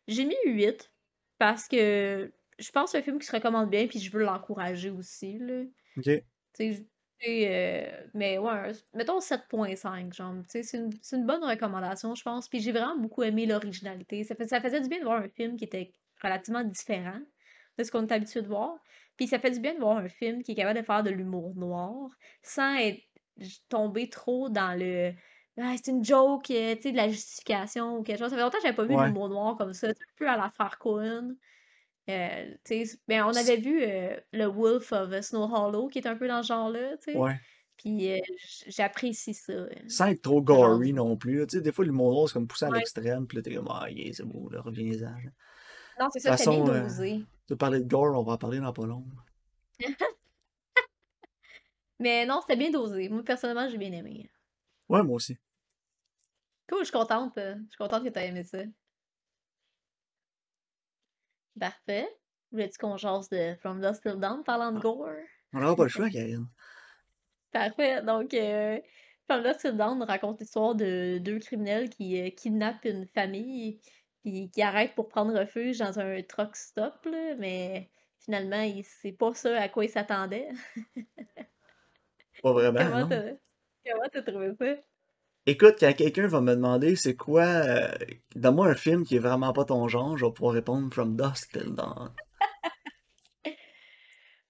[0.07, 0.91] J'ai mis 8
[1.39, 4.23] parce que je pense que c'est un film qui se recommande bien puis je veux
[4.23, 5.63] l'encourager aussi, là.
[5.97, 6.23] Ok.
[6.55, 7.47] Tu sais, je- tu sais,
[8.03, 12.49] euh, mais ouais, mettons 7.5, genre, c'est une, c'est une bonne recommandation, je pense.
[12.49, 14.23] Puis j'ai vraiment beaucoup aimé l'originalité.
[14.25, 17.21] Ça, fait, ça faisait du bien de voir un film qui était relativement différent
[17.77, 18.79] de ce qu'on est habitué de voir.
[19.17, 21.10] Puis ça fait du bien de voir un film qui est capable de faire de
[21.10, 22.10] l'humour noir
[22.41, 23.02] sans être
[23.69, 25.13] tomber trop dans le
[25.58, 28.32] ah, c'est une joke, euh, tu sais, de la justification ou quelque chose.
[28.32, 29.06] Ça fait longtemps que j'avais pas vu Ouais.
[29.06, 31.36] l'humour noir comme ça, un peu à la Cohen.
[32.10, 36.08] Euh, tu sais, ben, on avait vu euh, le Wolf of Snow Hollow qui est
[36.08, 37.17] un peu dans ce genre-là, tu sais.
[37.17, 37.39] Ouais.
[37.78, 38.19] Puis euh,
[38.67, 39.54] j'apprécie ça.
[39.88, 41.45] Sans être trop genre gory non plus.
[41.47, 42.80] Tu sais, des fois, l'humour noir, c'est comme poussé à Ouais.
[42.80, 45.13] l'extrême, puis là, t'es comme, ah, yeah, c'est beau, là, reviens-en.
[45.99, 47.23] Non, c'est ça, c'était bien dosé.
[47.47, 49.06] Tu parler de gore, on va en parler dans pas long.
[51.99, 53.10] Mais non, c'était bien dosé.
[53.10, 54.29] Moi, personnellement, j'ai bien aimé.
[54.89, 55.38] Ouais, moi aussi.
[56.69, 57.38] Cool, je suis contente.
[57.38, 58.60] euh, Je suis contente que tu aies aimé ça.
[61.60, 62.08] Parfait.
[62.51, 65.10] Voulais-tu qu'on jase de From Dusk Till Dawn parlant de Ah, gore?
[65.53, 66.47] On n'aura pas le choix, Karine.
[67.51, 68.01] Parfait.
[68.01, 68.79] Donc, euh,
[69.27, 73.79] Pamela Down raconte l'histoire de deux criminels qui euh, kidnappent une famille
[74.23, 79.12] puis qui arrêtent pour prendre refuge dans un truck stop, là, mais finalement, il- c'est
[79.12, 80.49] pas ça à quoi ils s'attendaient.
[82.41, 84.65] Pas vraiment, Comment t'as trouvé ça?
[85.45, 87.91] Écoute, quand quelqu'un va me demander c'est quoi, euh,
[88.33, 91.51] donne-moi un film qui est vraiment pas ton genre, je vais pouvoir répondre From Dusk
[91.51, 92.13] Till Dawn.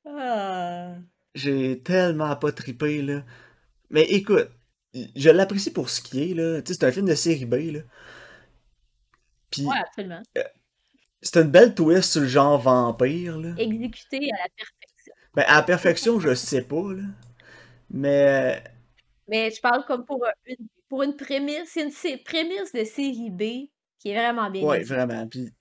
[0.06, 0.96] Ah.
[1.36, 3.24] J'ai tellement pas trippé, là.
[3.90, 4.50] Mais écoute,
[4.94, 6.62] je l'apprécie pour ce qui est, là.
[6.62, 7.80] Tu sais, c'est un film de série B, là.
[9.54, 10.22] Puis, Ouais, absolument.
[11.22, 13.50] c'est une belle twist sur le genre vampire, là.
[13.58, 15.14] Exécuté à la perfection.
[15.36, 17.04] Ben, à la perfection, je sais pas, là.
[17.90, 18.64] Mais,
[19.28, 23.70] Mais je parle comme pour une, pour une prémisse, c'est une prémisse de série B
[24.00, 25.06] qui est vraiment bien ouais, exécutée.
[25.06, 25.28] vraiment.
[25.28, 25.54] Puis,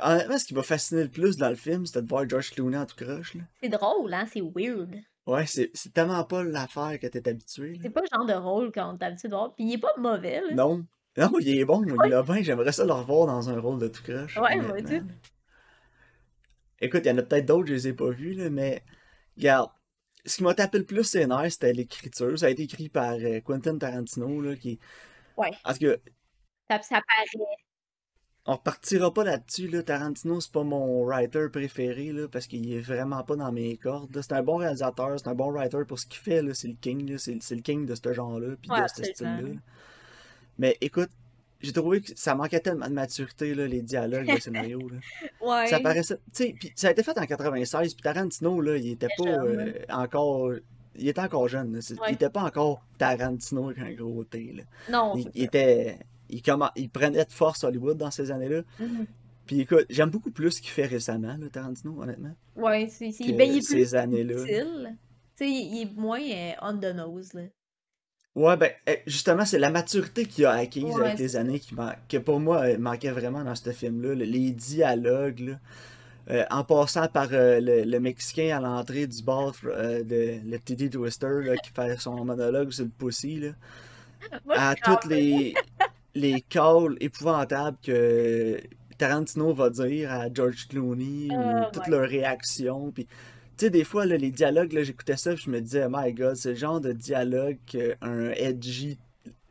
[0.00, 2.76] honnêtement, ce qui m'a fasciné le plus dans le film, c'était de voir George Clooney
[2.76, 3.36] en tout croche.
[3.62, 4.26] C'est drôle, hein?
[4.32, 4.96] C'est weird.
[5.26, 7.78] Ouais, c'est tellement pas l'affaire que t'es habitué.
[7.80, 9.54] C'est pas le genre de rôle qu'on est habitué de voir.
[9.54, 10.54] Puis il est pas mauvais, là.
[10.54, 10.84] Non.
[11.16, 12.42] Non, il est bon, est bien.
[12.42, 14.36] J'aimerais ça le revoir dans un rôle de tout croche.
[14.38, 15.00] Ouais, moi aussi.
[16.80, 18.82] Écoute, il y en a peut-être d'autres, je les ai pas vus, là, mais
[19.36, 19.70] regarde,
[20.24, 22.38] ce qui m'a tapé le plus ses nerfs, c'était l'écriture.
[22.38, 24.78] Ça a été écrit par euh, Quentin Tarantino, là, qui...
[25.36, 25.50] Ouais.
[25.64, 26.00] Parce que
[26.70, 27.44] Ça, ça paraît.
[28.46, 29.82] on repartira pas là-dessus, là.
[29.82, 34.18] Tarantino, c'est pas mon writer préféré, là, parce qu'il est vraiment pas dans mes cordes.
[34.20, 36.52] C'est un bon réalisateur, c'est un bon writer pour ce qu'il fait, là.
[36.54, 37.18] C'est le king, là.
[37.18, 39.50] C'est le king de ce genre-là, puis Ouais, de ce style-là.
[40.58, 41.10] Mais écoute,
[41.60, 44.98] j'ai trouvé que ça manquait tellement de maturité, là, les dialogues, le scénario, là.
[45.68, 45.82] Ça Ouais.
[45.82, 46.16] paraissait.
[46.34, 49.24] Tu sais, puis ça a été fait en 96, puis Tarantino, là, il était pas
[49.28, 50.52] euh, encore.
[50.96, 51.80] Il était encore jeune, là.
[51.80, 52.08] C'est- Ouais.
[52.10, 54.62] Il était pas encore Tarantino avec un gros T, là.
[54.90, 55.30] Non, Il, ça.
[55.34, 55.98] était.
[56.28, 56.42] Il,
[56.76, 58.62] il prenait de force Hollywood dans ces années-là.
[58.80, 59.06] Mhm.
[59.46, 63.58] Puis écoute, j'aime beaucoup plus ce qu'il fait récemment, Tarantino, honnêtement, Ouais, c'est, ben, il
[63.58, 64.34] est plus ces années-là.
[64.44, 64.52] Tu
[65.36, 67.42] sais, il il est moins euh, on the nose, là.
[68.34, 71.74] Ouais, ben, eh, justement, c'est la maturité qu'il a acquise Ouais, avec les années qui
[71.74, 74.14] man- que pour moi euh, manquait vraiment dans ce film-là.
[74.14, 74.24] là.
[74.24, 75.54] Les dialogues, là.
[76.30, 80.58] Euh, en passant par euh, le, le Mexicain à l'entrée du bar, euh, de, le
[80.58, 83.48] Titty Twister, là, qui fait son monologue sur le pussy, là.
[84.46, 85.52] Moi, À toutes les,
[86.14, 88.58] les calls épouvantables que
[88.98, 93.06] Tarantino va dire à George Clooney, ou Oh toutes leurs réactions, puis
[93.64, 96.36] sais, des fois, là, les dialogues, là, j'écoutais ça, puis je me disais, my god,
[96.36, 98.98] c'est le genre de dialogue qu'un edgy,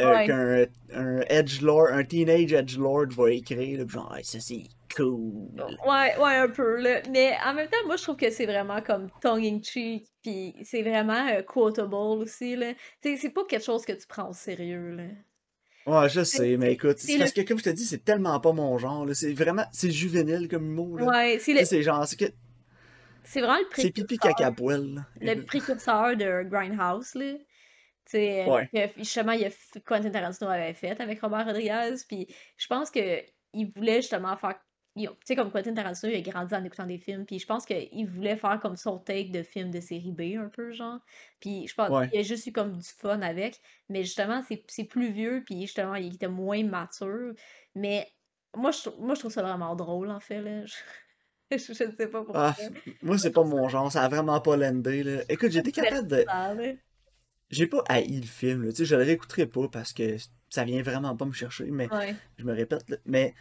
[0.01, 0.25] euh, Ouais.
[0.25, 4.63] qu'un un edgelord, un teenage edgelord va écrire, là, genre, ça c'est
[4.95, 5.49] cool.
[5.87, 7.01] Ouais, ouais, un peu, là.
[7.09, 11.27] Mais en même temps, moi, je trouve que c'est vraiment comme tongue-in-cheek, puis c'est vraiment
[11.27, 12.73] euh, quotable aussi, là.
[13.01, 15.03] C'est pas quelque chose que tu prends au sérieux, là.
[15.87, 17.19] Ouais, je sais, mais écoute, c'est le...
[17.19, 19.89] parce que, comme je te dis, c'est tellement pas mon genre, là, c'est vraiment, c'est
[19.89, 21.05] juvénile comme humour, là.
[21.05, 21.65] Ouais, c'est le...
[21.65, 22.25] c'est genre, c'est que,
[23.23, 24.51] C'est vraiment le c'est pipi précurseur, caca
[24.95, 25.07] là.
[25.21, 25.45] le Écoute.
[25.45, 27.35] précurseur de Grindhouse, là.
[28.15, 28.69] Euh, Ouais.
[28.73, 29.51] que justement, il y a
[29.85, 34.59] Quentin Tarantino avait fait avec Robert Rodriguez, puis je pense que il voulait justement faire...
[34.97, 37.65] Tu sais, comme Quentin Tarantino, il a grandi en écoutant des films, puis je pense
[37.65, 40.99] qu'il voulait faire comme son take de film de série B, un peu, genre.
[41.39, 42.09] Puis je pense Ouais.
[42.11, 45.95] qu'il a juste eu comme du fun avec, mais justement, c'est plus vieux, puis justement,
[45.95, 47.33] il était moins mature,
[47.75, 48.11] mais
[48.55, 50.63] moi, je, moi, je trouve ça vraiment drôle, en fait, là.
[51.57, 52.55] Je, ne sais pas pourquoi.
[52.57, 52.57] Ah,
[53.01, 55.21] moi, c'est pas mon genre, ça a vraiment pas landé, là.
[55.27, 56.23] Écoute, j'étais capable de.
[56.25, 56.55] Là.
[57.49, 58.71] J'ai pas haï le film, là.
[58.71, 60.15] Tu sais, je le réécouterai pas parce que
[60.49, 62.15] ça vient vraiment pas me chercher, mais Ouais.
[62.37, 62.97] je me répète, là.
[63.05, 63.33] Mais,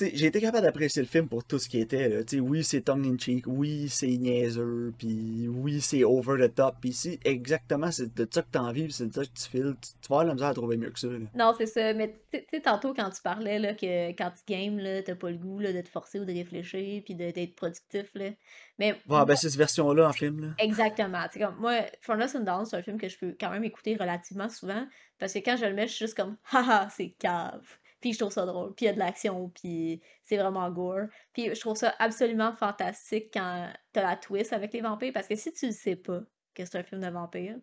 [0.00, 2.20] j'ai été capable d'apprécier le film pour tout ce qui était, là.
[2.40, 7.90] Oui, c'est tongue-in-cheek, oui, c'est niaiseux, puis oui, c'est over the top, puis si, exactement,
[7.90, 10.16] c'est de ça que t'as envie, c'est de ça que tu files, tu, tu vas
[10.16, 11.18] avoir la misère à trouver mieux que ça, là.
[11.34, 11.92] Non, c'est ça.
[11.94, 15.30] Mais tu sais, tantôt, quand tu parlais là, que quand tu games, là, t'as pas
[15.30, 18.10] le goût là, de te forcer ou de réfléchir puis d'être productif.
[18.14, 18.30] Là.
[18.78, 20.48] Mais Ouais, moi, ben, c'est cette version-là en film, là.
[20.58, 21.22] exactement.
[21.32, 23.64] Tu sais, comme, moi, Furnace and Down, c'est un film que je peux quand même
[23.64, 24.86] écouter relativement souvent.
[25.18, 27.66] Parce que quand je le mets, je suis juste comme, haha, c'est cave.
[28.00, 28.74] Puis je trouve ça drôle.
[28.74, 29.50] Puis il y a de l'action.
[29.50, 31.06] Puis c'est vraiment gore.
[31.32, 35.12] Puis je trouve ça absolument fantastique quand t'as la twist avec les vampires.
[35.12, 36.20] Parce que si tu le sais pas
[36.54, 37.56] que c'est un film de vampires,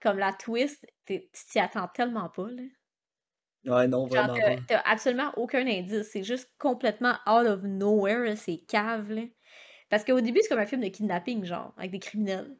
[0.00, 2.48] comme la twist, tu t'y attends tellement pas.
[2.50, 2.62] Là.
[3.66, 4.34] Ouais, non, vraiment
[4.66, 6.10] t'as absolument aucun indice.
[6.10, 9.22] C'est juste complètement out of nowhere, c'est cave, là.
[9.88, 12.56] Parce qu'au début, c'est comme un film de kidnapping, genre, avec des criminels.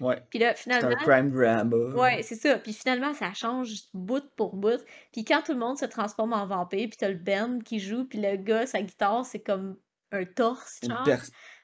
[0.00, 0.22] Ouais.
[0.30, 1.76] Puis là, C'est un finalement, crime drama.
[1.94, 2.58] ouais, c'est ça.
[2.58, 4.82] Puis finalement, ça change bout pour bout.
[5.12, 8.04] Puis quand tout le monde se transforme en vampire, puis t'as le Ben qui joue,
[8.04, 9.76] puis le gars, sa guitare, c'est comme
[10.10, 11.06] un torse, genre.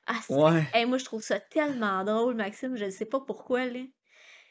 [0.07, 0.21] Ah.
[0.31, 0.67] Ouais.
[0.73, 2.77] Hey, moi, je trouve ça tellement drôle, Maxime.
[2.77, 3.81] Je ne sais pas pourquoi, là.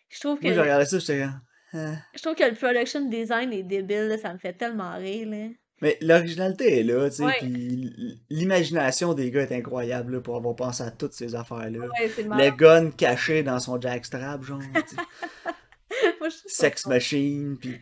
[0.10, 1.96] Je trouve que Moi, j'ai regardé ça, j'étais ah.
[2.14, 4.18] je trouve que le production design est débile, là.
[4.18, 5.48] Ça me fait tellement rire, là.
[5.82, 7.34] Mais l'originalité est là, tu sais, Ouais.
[7.40, 11.88] puis l'imagination des gars est incroyable là, pour avoir pensé à toutes ces affaires-là.
[11.88, 14.60] Ouais, Le gun caché dans son jackstrap, genre.
[16.20, 16.86] Moi, Sex.
[16.88, 17.80] Machine, puis...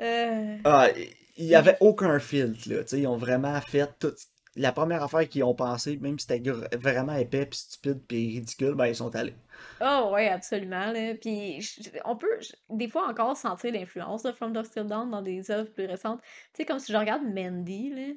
[0.00, 0.88] Euh, Ah,
[1.36, 4.12] il y avait aucun filtre, là, tu sais, ils ont vraiment fait tout...
[4.54, 8.74] La première affaire qu'ils ont pensé, même si c'était vraiment épais, puis stupide, puis ridicule,
[8.74, 9.34] ben ils sont allés.
[9.80, 11.14] Oh ouais, absolument, là.
[11.14, 11.66] Puis
[12.04, 12.38] on peut
[12.68, 16.20] des fois encore sentir l'influence de From Dusk Till Dawn dans des œuvres plus récentes.
[16.22, 18.12] Tu sais, comme si je regarde Mandy, là,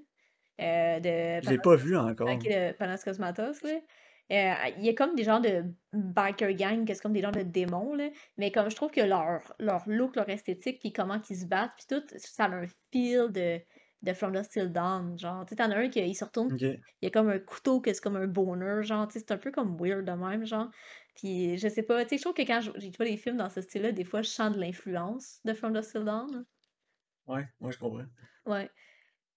[0.62, 2.28] euh, de Je l'ai pas vu encore.
[2.28, 3.80] de Panos Cosmatos, là.
[4.32, 7.32] Euh, il y a comme des genres de biker gang, que c'est comme des genres
[7.32, 8.10] de démons, là.
[8.38, 11.74] Mais comme je trouve que leur, leur look, leur esthétique, puis comment ils se battent,
[11.78, 13.60] puis tout, ça a un feel de,
[14.06, 15.18] de From Dusk Till Dawn.
[15.20, 17.82] Genre, tu t'en as un qui il se retourne, il y a comme un couteau
[17.82, 20.70] que c'est comme un boner, genre, tu c'est un peu comme weird de même, genre.
[21.16, 23.50] Puis je sais pas, tu sais, je trouve que quand j'ai vois des films dans
[23.50, 26.46] ce style-là, des fois, je sens de l'influence de From Dusk Till Dawn.
[27.28, 28.06] Ouais, moi je comprends.
[28.46, 28.70] Ouais.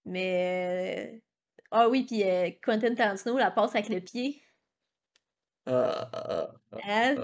[0.05, 1.13] Mais...
[1.15, 1.19] euh,
[1.71, 4.41] Ah oui, puis euh, Quentin Tarantino la passe avec le pied.
[5.65, 6.51] Ah.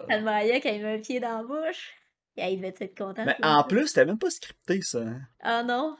[0.09, 1.93] Salma Hayek, elle met un pied dans la bouche.
[2.37, 3.23] Et il devait être content.
[3.25, 4.99] Mais en plus, c'était même pas scripté, ça.
[4.99, 5.21] hein.
[5.39, 5.95] Ah non?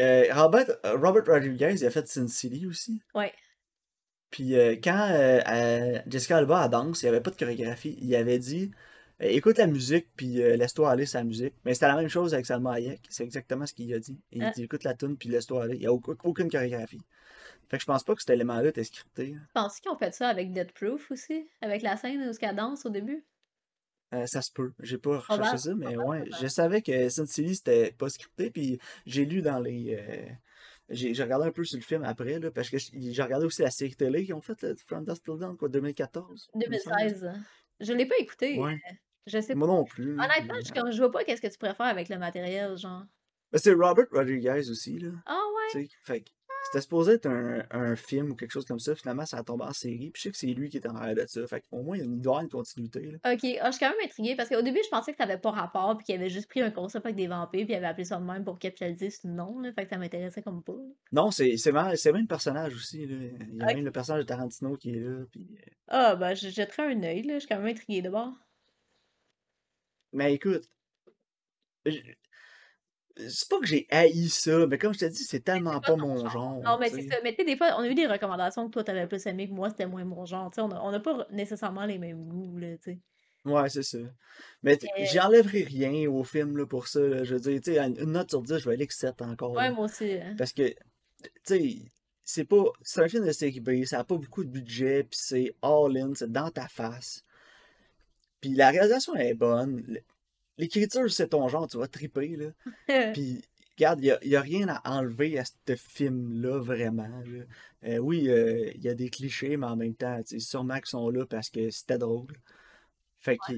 [0.00, 3.00] Euh, Robert, Robert Rodriguez, il a fait Sin City aussi.
[3.14, 3.32] Ouais.
[4.30, 7.96] Puis euh, quand euh, Jessica Alba a danse, il n'y avait pas de chorégraphie.
[8.00, 8.72] Il avait dit
[9.22, 11.54] euh, écoute la musique, puis euh, laisse-toi aller sa musique.
[11.64, 13.00] Mais c'était la même chose avec Salma Hayek.
[13.08, 14.18] C'est exactement ce qu'il a dit.
[14.32, 14.50] Il Ah.
[14.50, 15.74] dit écoute la tune, puis laisse-toi aller.
[15.76, 17.00] Il n'y a aucun- aucune chorégraphie.
[17.68, 19.34] Fait que je pense pas que cet élément-là était scripté.
[19.36, 19.46] hein.
[19.54, 21.48] Penses-tu qu'ils ont fait ça avec Death Proof aussi?
[21.62, 23.24] Avec la scène où elle danse au début?
[24.14, 24.72] Euh, ça se peut.
[24.80, 26.24] J'ai pas recherché ça, mais ouais.
[26.40, 29.96] Je savais que Sin City, c'était pas scripté, puis j'ai lu dans les.
[29.98, 30.26] euh,
[30.90, 33.70] J'ai regardé un peu sur le film après, là, parce que j'ai regardé aussi la
[33.70, 36.50] série télé qu'ils ont faite, From Dusk Till Dawn, quoi, 2014.
[36.54, 36.96] il me semble.
[36.96, 37.24] 2016.
[37.24, 37.42] hein.
[37.80, 38.58] Je l'ai pas écouté.
[38.58, 38.74] Ouais.
[38.74, 38.94] euh,
[39.26, 39.58] Je sais pas.
[39.58, 40.12] Moi non plus.
[40.12, 43.04] Honnêtement, je, je vois pas qu'est-ce que tu préfères avec le matériel, genre.
[43.54, 45.10] C'est Robert Rodriguez aussi, là.
[45.26, 45.40] Ah
[45.74, 45.88] ouais?
[46.02, 46.30] Fait que
[46.64, 48.94] c'était supposé être un, un film ou quelque chose comme ça.
[48.96, 50.10] Finalement, ça a tombé en série.
[50.10, 51.46] Puis je sais que c'est lui qui est en arrière de ça.
[51.46, 53.32] Fait qu'au moins, il doit y avoir une continuité, là.
[53.32, 55.38] Ok, ah, je suis quand même intriguée parce qu'au début, je pensais que ça avait
[55.38, 57.86] pas rapport puis qu'il avait juste pris un concept avec des vampires puis il avait
[57.86, 59.72] appelé ça de même pour capitaliser ce nom, là.
[59.72, 60.72] Fait que ça m'intéressait comme pas.
[60.72, 60.88] là.
[61.12, 63.16] Non, c'est même, le personnage aussi, là.
[63.48, 65.24] Il y a même le personnage de Tarantino qui est là.
[65.30, 65.48] Puis...
[65.52, 67.34] euh, Ah, ben, je jetterais un œil, là.
[67.34, 68.32] Je suis quand même intriguée d'abord.
[70.12, 70.64] Mais écoute,
[73.16, 76.16] c'est pas que j'ai haï ça, mais comme je te dis, c'est tellement pas mon
[76.16, 76.30] genre.
[76.30, 76.62] genre.
[76.62, 77.16] Non, mais c'est ça.
[77.22, 79.48] Mais tu sais, des fois, on a eu des recommandations que toi, t'avais plus aimé
[79.48, 80.50] que moi, c'était moins mon genre.
[80.50, 82.98] Tu sais, on a, on a pas nécessairement les mêmes goûts, là, tu sais.
[83.44, 83.98] Ouais, c'est ça.
[84.62, 87.00] Mais Mais- j'enlèverai rien au film là, pour ça.
[87.00, 87.24] là.
[87.24, 89.52] Je veux dire, tu sais, une note sur 10, je vais aller que 7 encore.
[89.52, 89.70] Ouais, là.
[89.72, 90.12] moi aussi.
[90.14, 90.34] hein.
[90.38, 91.76] Parce que, tu sais,
[92.24, 92.64] c'est pas.
[92.82, 96.12] C'est un film de série B, ça a pas beaucoup de budget, puis c'est all-in,
[96.14, 97.22] c'est dans ta face.
[98.40, 99.98] Puis la réalisation est bonne.
[100.58, 102.50] L'écriture, c'est ton genre, tu vas triper, là.
[103.14, 103.42] Puis,
[103.76, 107.08] regarde, il n'y a, rien à enlever à ce film-là, vraiment.
[107.08, 107.44] là.
[107.84, 110.76] Euh, oui, euh, il y a des clichés, mais en même temps, tu sais, sûrement
[110.76, 112.32] qu'ils sont là parce que c'était drôle.
[113.18, 113.52] Fait que.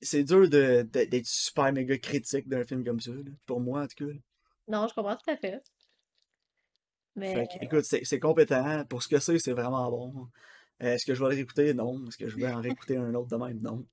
[0.00, 3.82] C'est dur de, de- d'être super méga critique d'un film comme ça, là, pour moi
[3.82, 4.12] en tout cas.
[4.12, 4.18] là.
[4.66, 5.62] Non, je comprends tout à fait.
[7.14, 8.84] Mais Fait que, écoute, c'est c'est compétent.
[8.86, 10.28] Pour ce que c'est, c'est vraiment bon.
[10.82, 11.74] Euh, Est-ce que je vais le réécouter?
[11.74, 12.04] Non.
[12.08, 13.58] Est-ce que je vais en réécouter un autre de même?
[13.60, 13.86] Non.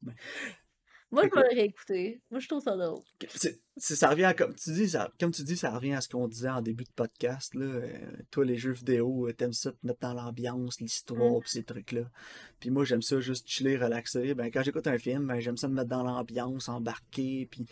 [1.11, 2.21] Moi, je le réécouter.
[2.29, 3.01] Moi, je trouve ça drôle.
[3.29, 6.01] c'est- c'est- ça revient à, comme tu dis, ça, comme tu dis, ça revient à
[6.01, 7.55] ce qu'on disait en début de podcast.
[7.55, 7.65] Là.
[7.65, 7.87] Euh,
[8.29, 11.41] toi, les jeux vidéo, euh, t'aimes ça te mettre dans l'ambiance, l'histoire, Mm.
[11.43, 12.03] pis ces trucs-là.
[12.59, 14.35] Puis moi, j'aime ça juste chiller, relaxer.
[14.35, 17.65] Ben, quand j'écoute un film, ben, j'aime ça me mettre dans l'ambiance, embarquer, puis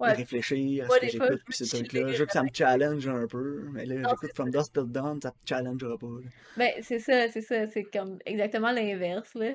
[0.00, 0.12] Ouais.
[0.14, 2.12] réfléchir à ce que j'écoute, veux ces trucs-là.
[2.12, 3.68] Je veux que ça me challenge un peu.
[3.72, 6.06] Mais là, Non, j'écoute From Dusk Till Dawn, ça te challengera pas.
[6.08, 6.28] là.
[6.56, 7.66] Ben, c'est ça, c'est ça.
[7.68, 9.52] C'est comme exactement l'inverse, là.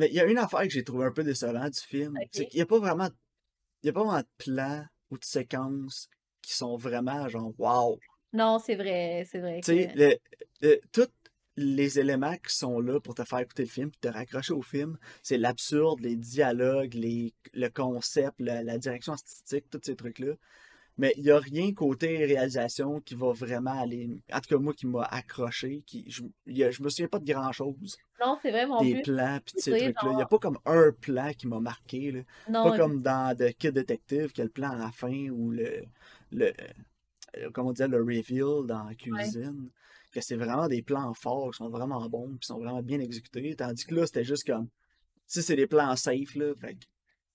[0.00, 2.16] Mais il y a une affaire que j'ai trouvé un peu décevant du film.
[2.16, 2.28] Ok.
[2.32, 3.10] C'est qu'il n'y a pas vraiment.
[3.82, 6.08] Il y a pas vraiment de plans ou de séquences
[6.40, 7.98] qui sont vraiment genre wow.
[8.32, 9.98] Non, c'est vrai, c'est vrai Tu sais, que...
[9.98, 10.16] le-
[10.62, 11.10] le- tous
[11.56, 14.62] les éléments qui sont là pour te faire écouter le film, puis te raccrocher au
[14.62, 20.32] film, c'est l'absurde, les dialogues, les, le concept, la, la direction artistique, tous ces trucs-là.
[20.98, 24.22] Mais il n'y a rien côté réalisation qui va vraiment aller.
[24.32, 27.96] En tout cas, moi qui m'a accroché, qui, je, je me souviens pas de grand-chose.
[28.20, 29.04] Non, c'est vrai, mon Des but.
[29.04, 30.10] plans, puis ces trucs-là.
[30.10, 32.12] Il n'y a pas comme un plan qui m'a marqué.
[32.12, 32.20] Là.
[32.50, 35.50] Non, Pas comme dans The Kid Detective, qui a le plan à la fin, ou
[35.52, 35.84] le,
[36.32, 36.52] le
[37.38, 39.70] euh, comment on dit, le reveal dans la cuisine.
[40.12, 43.54] Que c'est vraiment des plans forts, qui sont vraiment bons, qui sont vraiment bien exécutés.
[43.56, 44.68] Tandis que là, c'était juste comme.
[45.26, 46.52] Si c'est des plans safe, là.
[46.56, 46.76] Fait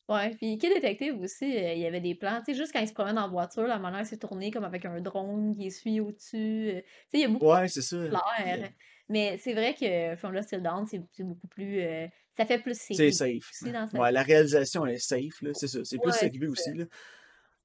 [0.07, 2.79] Ouais, puis Kid Detective aussi, euh, il y avait des plans, tu sais, juste quand
[2.79, 5.99] il se promène en voiture, la manière c'est tourné comme avec un drone qui suit
[5.99, 6.69] au-dessus.
[6.69, 7.97] euh, Tu sais, il y a beaucoup Ouais, c'est ça.
[7.97, 8.71] de flair.
[9.09, 11.79] Mais c'est vrai que From Lost Till Dawn, c'est c'est beaucoup plus.
[11.81, 13.49] euh, ça fait plus C'est série safe.
[13.49, 15.51] aussi dans sa Ouais, la réalisation est safe, là.
[15.53, 15.79] C'est ça.
[15.83, 16.85] C'est plus Ouais, aussi, là.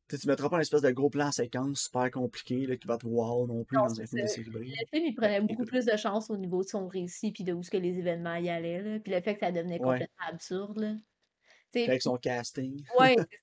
[0.09, 2.87] Tu sais, tu mettras pas un espèce de gros plan séquence super compliqué là, qui
[2.89, 4.35] va te wow non plus Non, dans un c'est film de ça.
[4.35, 4.57] série B.
[4.57, 5.69] Le film, il prenait beaucoup Écoute.
[5.69, 8.37] plus de chance au niveau de son récit puis de où ce que les événements
[8.37, 8.99] y allaient, là.
[9.01, 10.01] Puis le fait que ça devenait Ouais.
[10.01, 10.95] complètement absurde, là.
[11.73, 12.83] Tu avec son casting.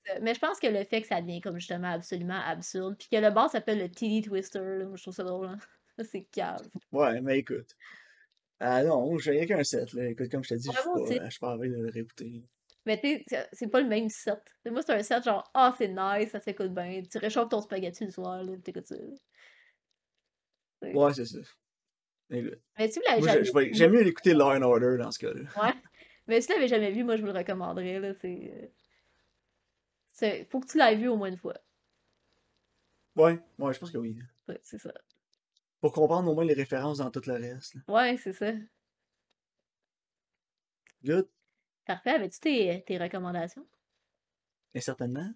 [0.06, 0.20] ça.
[0.20, 3.16] Mais je pense que le fait que ça devient comme justement absolument absurde, puis que
[3.16, 5.58] le bar s'appelle le Titty Twister, là, moi, je trouve ça drôle, hein.
[6.04, 6.68] C'est cave.
[6.92, 7.74] Ouais, mais écoute.
[8.60, 10.08] Ah non, j'ai rien qu'un set, là.
[10.08, 10.74] Écoute, comme je te dis, Ouais,
[11.24, 12.42] je suis pas, pas envie de le réécouter.
[12.86, 14.40] Mais tu sais, c'est- pas le même set.
[14.70, 17.02] Moi, c'est un set genre, ah, c'est nice, ça s'écoute bien.
[17.10, 18.96] Tu réchauffes ton spaghetti le soir, là, t'écoutes ça.
[20.82, 21.38] Ouais, c'est ça.
[22.30, 22.60] Écoute.
[22.78, 25.40] Mais jamais vais- vu, j'aime mieux l'écouter Law and Order dans ce cas-là.
[25.62, 25.72] ouais.
[26.28, 28.12] Mais si vous l'avez jamais vu, moi, je vous le recommanderais, là.
[28.24, 28.66] Euh,
[30.12, 31.54] c'est- Faut que tu l'aies vu au moins une fois.
[33.16, 34.18] Ouais, ouais, je pense que oui.
[34.46, 34.92] Ouais, c'est ça.
[35.80, 37.74] Pour comprendre au moins les références dans tout le reste.
[37.74, 37.80] là.
[37.88, 38.52] Ouais, c'est ça.
[41.04, 41.28] Good.
[41.86, 42.10] Parfait.
[42.10, 43.66] Avais-tu tes, tes recommandations?
[44.74, 45.32] Et certainement.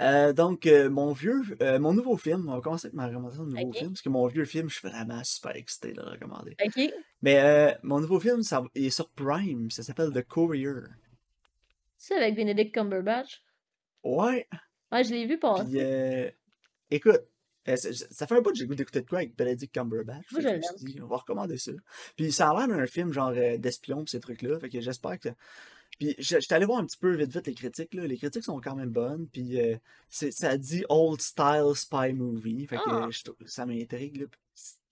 [0.00, 3.44] Euh, donc, euh, mon vieux, euh, mon nouveau film, on va commencer avec ma recommandation
[3.44, 6.08] de nouveau film, parce que mon vieux film, je suis vraiment super excité de le
[6.08, 6.56] recommander.
[6.64, 6.92] Ok.
[7.22, 10.72] Mais euh, mon nouveau film, ça, il est sur Prime, ça s'appelle The Courier.
[11.96, 13.42] C'est avec Benedict Cumberbatch?
[14.04, 14.48] Ouais,
[14.90, 16.32] Ouais, je l'ai vu passer.
[16.88, 17.20] puis écoute,
[17.66, 20.32] ça, ça fait un bout que j'ai goût d'écouter de quoi avec Benedict Cumberbatch.
[20.32, 20.62] Moi, je l'aime.
[20.78, 21.72] dit, on va recommander ça.
[22.16, 25.28] Puis ça a l'air d'un film genre d'espion, ces trucs-là, fait que j'espère que...
[25.98, 28.06] Puis je- j'étais allé voir un petit peu vite vite les critiques, là.
[28.06, 29.76] Les critiques sont quand même bonnes, puis euh,
[30.08, 33.08] c'est- ça dit Old Style Spy Movie, fait que Ah.
[33.10, 34.26] je ça m'intrigue.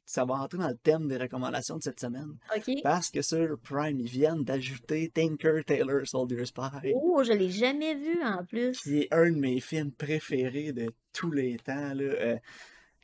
[0.09, 2.37] Ça va entrer dans le thème des recommandations de cette semaine.
[2.57, 2.71] Ok.
[2.85, 6.93] Parce que sur Prime, ils viennent d'ajouter Tinker Tailor Soldier Spy.
[6.95, 8.81] Oh, je l'ai jamais vu en plus.
[8.81, 11.93] qui est un de mes films préférés de tous les temps.
[11.95, 12.05] Là.
[12.05, 12.37] Euh,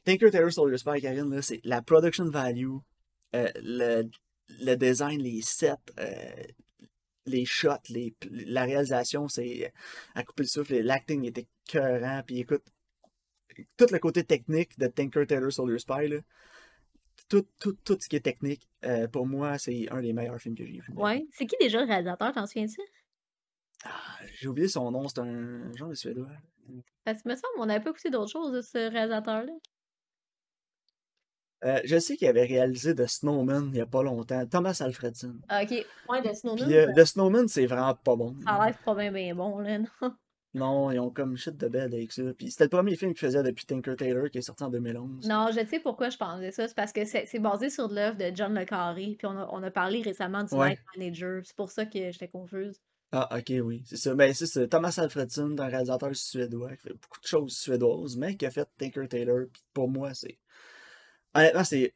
[0.05, 2.77] Tinker Tailor Soldier Spy, Karine, là, c'est la production value,
[3.35, 4.05] euh, le,
[4.61, 6.31] le design, les sets, euh,
[7.27, 9.73] les shots, les, la réalisation, c'est
[10.15, 12.65] à couper le souffle, l'acting était écœurant, puis écoute,
[13.77, 16.19] tout le côté technique de Tinker Tailor Soldier Spy, là,
[17.29, 20.57] tout, tout, tout ce qui est technique, euh, pour moi, c'est un des meilleurs films
[20.57, 20.93] que j'ai vu.
[20.95, 21.25] Ouais.
[21.33, 22.81] C'est qui déjà le réalisateur, t'en souviens-tu?
[23.85, 26.29] Ah, j'ai oublié son nom, c'est un genre de suédois.
[27.05, 29.53] Parce que me semble qu'on n'avait pas écouté d'autres choses de ce réalisateur-là.
[31.65, 34.45] Euh, je sais qu'il avait réalisé The Snowman il y a pas longtemps.
[34.47, 35.37] Thomas Alfredson.
[35.49, 35.87] Ah, ok.
[36.09, 36.65] Ouais, de Snowman.
[36.67, 38.35] Puis euh, The Snowman, c'est vraiment pas bon.
[38.45, 40.15] Ça a l'air pas bien, bien bon, là, non?
[40.55, 42.23] Non, ils ont comme shit de bed avec ça.
[42.37, 45.27] Puis c'était le premier film qu'ils faisaient depuis Tinker Tailor qui est sorti en 2011.
[45.27, 46.69] Non, je sais pourquoi je pensais ça.
[46.69, 49.15] C'est parce que c'est basé sur l'œuvre de John Le Carré.
[49.17, 50.71] Puis on a, on a parlé récemment du Ouais.
[50.71, 51.41] Night Manager.
[51.45, 52.79] C'est pour ça que j'étais confuse.
[53.13, 54.15] Ah, ok, oui, c'est ça.
[54.15, 54.67] Ben, c'est ça.
[54.67, 58.69] Thomas Alfredson, un réalisateur suédois qui fait beaucoup de choses suédoises, mais qui a fait
[58.79, 59.47] Tinker Tailor.
[59.53, 60.39] Puis pour moi, c'est.
[61.35, 61.95] Honnêtement, c'est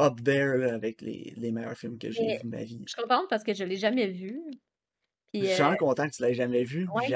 [0.00, 2.82] up there avec les, les meilleurs films que j'ai vus de ma vie.
[2.86, 4.40] Je suis contente parce que je l'ai jamais vu.
[5.34, 6.88] Je suis euh, vraiment content que tu l'aies jamais vu.
[6.94, 7.06] ouais.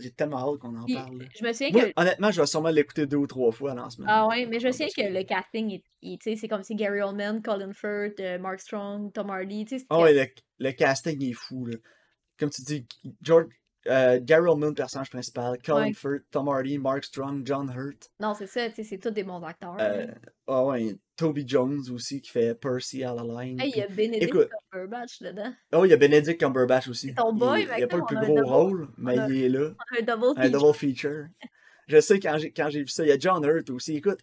[0.00, 1.18] J'ai tellement hâte qu'on en puis parle.
[1.18, 1.24] là.
[1.38, 1.92] je me souviens Moi, que.
[2.00, 4.08] honnêtement, je vais sûrement l'écouter deux ou trois fois dans la semaine.
[4.10, 5.80] Ah ouais, mais je me souviens que le casting,
[6.20, 9.66] c'est comme c'est Gary Oldman, Colin Firth, euh, Mark Strong, Tom Hardy.
[9.70, 10.26] Ah c'est- ouais, le,
[10.66, 11.76] le casting est fou, là.
[12.38, 12.86] Comme tu dis,
[13.22, 13.46] George,
[13.86, 15.92] euh, Gary Oldman, personnage principal, Colin Ouais.
[15.94, 18.10] Firth, Tom Hardy, Mark Strong, John Hurt.
[18.20, 19.76] Non, c'est ça, c'est tous des bons acteurs.
[19.80, 20.06] Euh,
[20.46, 23.58] ah ouais, Toby Jones aussi qui fait Percy à la line.
[23.60, 24.48] Hey, il y a Benedict écoute.
[24.70, 25.52] Cumberbatch dedans.
[25.72, 27.14] Oh, il y a Benedict Cumberbatch aussi.
[27.14, 29.42] Ton Il- boy, il, il a pas le plus gros double- rôle, mais a- il
[29.44, 29.70] est là.
[29.98, 30.60] Un double Un feature.
[30.60, 31.24] double feature.
[31.88, 33.96] Je sais quand j'ai quand j'ai vu ça, il y a John Hurt aussi.
[33.96, 34.20] Écoute,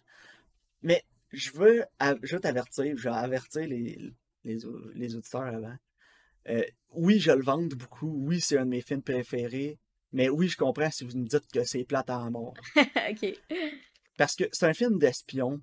[0.82, 1.84] mais je veux,
[2.22, 3.98] je veux t'avertir, je vais avertir les,
[4.44, 4.58] les,
[4.94, 5.76] les auditeurs avant.
[6.48, 8.12] Euh, oui, je le vende beaucoup.
[8.26, 9.78] Oui, c'est un de mes films préférés.
[10.12, 12.54] Mais oui, je comprends si vous me dites que c'est plate à mort.
[12.76, 13.34] ok.
[14.16, 15.60] Parce que c'est un film d'espion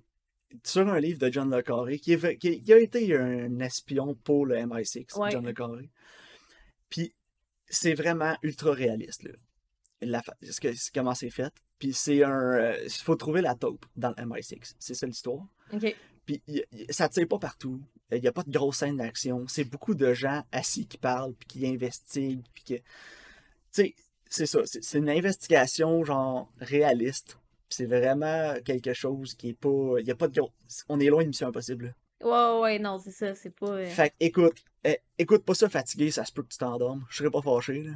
[0.62, 3.58] sur un livre de John Le Carré qui, est vrai- qui- qui a été un
[3.58, 5.30] espion pour le MI6, Ouais.
[5.32, 5.90] John Le Carré.
[6.88, 7.12] Puis
[7.68, 9.32] c'est vraiment ultra réaliste, là.
[10.02, 11.52] La ce que- comment c'est fait.
[11.78, 12.74] Puis c'est un.
[12.84, 14.74] Il faut trouver la taupe dans le MI6.
[14.78, 15.44] C'est ça l'histoire.
[15.72, 15.94] Ok.
[16.24, 17.82] Puis y- y- ça tire pas partout.
[18.12, 19.44] Il n'y a pas de grosse scène d'action.
[19.48, 22.74] C'est beaucoup de gens assis qui parlent, puis qui investiguent, puis que.
[22.74, 22.82] Tu
[23.72, 23.94] sais,
[24.28, 24.60] c'est ça.
[24.64, 27.38] C'est une investigation, genre, réaliste.
[27.68, 29.96] C'est vraiment quelque chose qui est pas.
[29.98, 30.52] Il y a pas de gros.
[30.88, 31.94] On est loin de Mission Impossible.
[32.22, 33.66] Ouais, ouais, non, c'est ça, c'est pas.
[33.72, 37.04] euh, Fait que, écoute, eh, écoute pas ça fatigué, ça se peut que tu t'endormes.
[37.10, 37.90] Je serais pas fâché, là.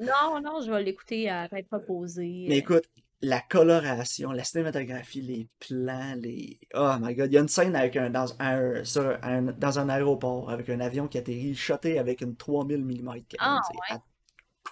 [0.00, 2.46] Non, non, je vais l'écouter à tête reposée.
[2.48, 2.58] Mais euh.
[2.58, 2.84] écoute,
[3.20, 6.60] la coloration, la cinématographie, les plans, les.
[6.74, 9.78] Oh my god, il y a une scène avec un, dans, un, sur un- dans
[9.78, 13.22] un aéroport avec un avion qui atterrit, shoté avec une 3000 mm.
[13.40, 13.60] Ah,
[13.90, 13.98] à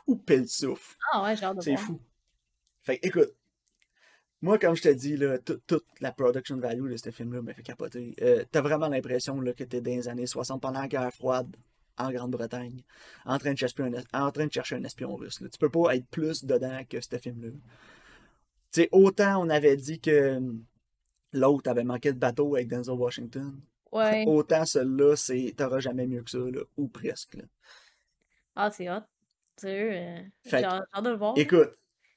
[0.04, 0.96] couper le souffle.
[1.12, 2.00] Ah ouais, hâte de C'est fou.
[2.82, 3.34] Fait que, écoute,
[4.42, 7.54] moi, comme je te dis, là, tout- toute la production value de ce film-là m'a
[7.54, 8.14] fait capoter.
[8.22, 11.56] Euh, T'as vraiment l'impression que t'es dans les années 60 pendant la guerre froide
[11.98, 12.82] en Grande-Bretagne,
[13.24, 15.40] en, train de chercher un es- en train de chercher un espion russe.
[15.40, 15.48] là.
[15.48, 17.50] Tu peux pas être plus dedans que ce film-là.
[18.72, 20.64] Tu sais, autant on avait dit que hum,
[21.32, 23.60] l'autre avait manqué de bateau avec Denzel Washington.
[23.92, 24.24] Ouais.
[24.26, 27.34] Autant celui-là, c'est t'auras jamais mieux que ça, là, ou presque.
[27.34, 27.44] là.
[28.54, 29.00] Ah, c'est hot.
[29.56, 31.34] Sérieux, euh, j'ai que, hâte de le voir.
[31.36, 31.72] écoute,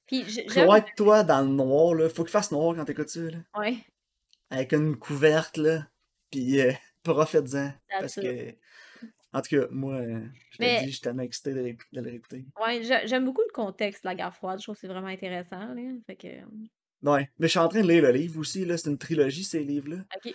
[0.08, 0.48] Puis j'aime.
[0.48, 2.10] cloître-toi dans le noir, là.
[2.10, 3.38] Faut qu'il fasse noir quand t'écoutes ça, là.
[3.58, 3.78] Ouais,
[4.50, 5.88] Avec une couverte, là.
[6.32, 6.72] Puis euh,
[7.04, 7.72] profite-en.
[7.90, 8.54] Parce que.
[9.32, 10.22] En tout cas, moi, euh,
[10.52, 12.46] je te Mais dis, je suis tellement excité de, le réécouter.
[12.66, 14.60] ouais, j'a- j'aime beaucoup le contexte de la guerre froide.
[14.60, 15.74] Je trouve que c'est vraiment intéressant.
[15.74, 15.82] Là.
[16.08, 16.28] Fait que.
[17.04, 17.30] Ouais.
[17.38, 18.78] Mais je suis en train de lire le livre aussi, là.
[18.78, 19.98] C'est une trilogie, ces livres-là.
[20.16, 20.34] Ok.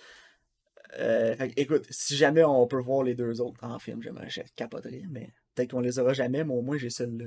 [0.98, 4.30] Euh, fait que, écoute, si jamais on peut voir les deux autres en film, j'aimerais,
[4.30, 7.26] je capoterais, mais peut-être qu'on les aura jamais, mais au moins j'ai celle-là.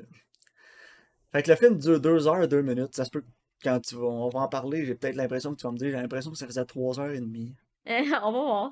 [1.34, 2.96] Fait que le film dure 2 heures, 2 minutes.
[2.96, 3.28] Ça se peut que
[3.62, 5.90] quand tu vas, on va en parler, j'ai peut-être l'impression que tu vas me dire,
[5.90, 7.54] j'ai l'impression que ça faisait 3 heures et demie.
[7.86, 8.72] on va voir.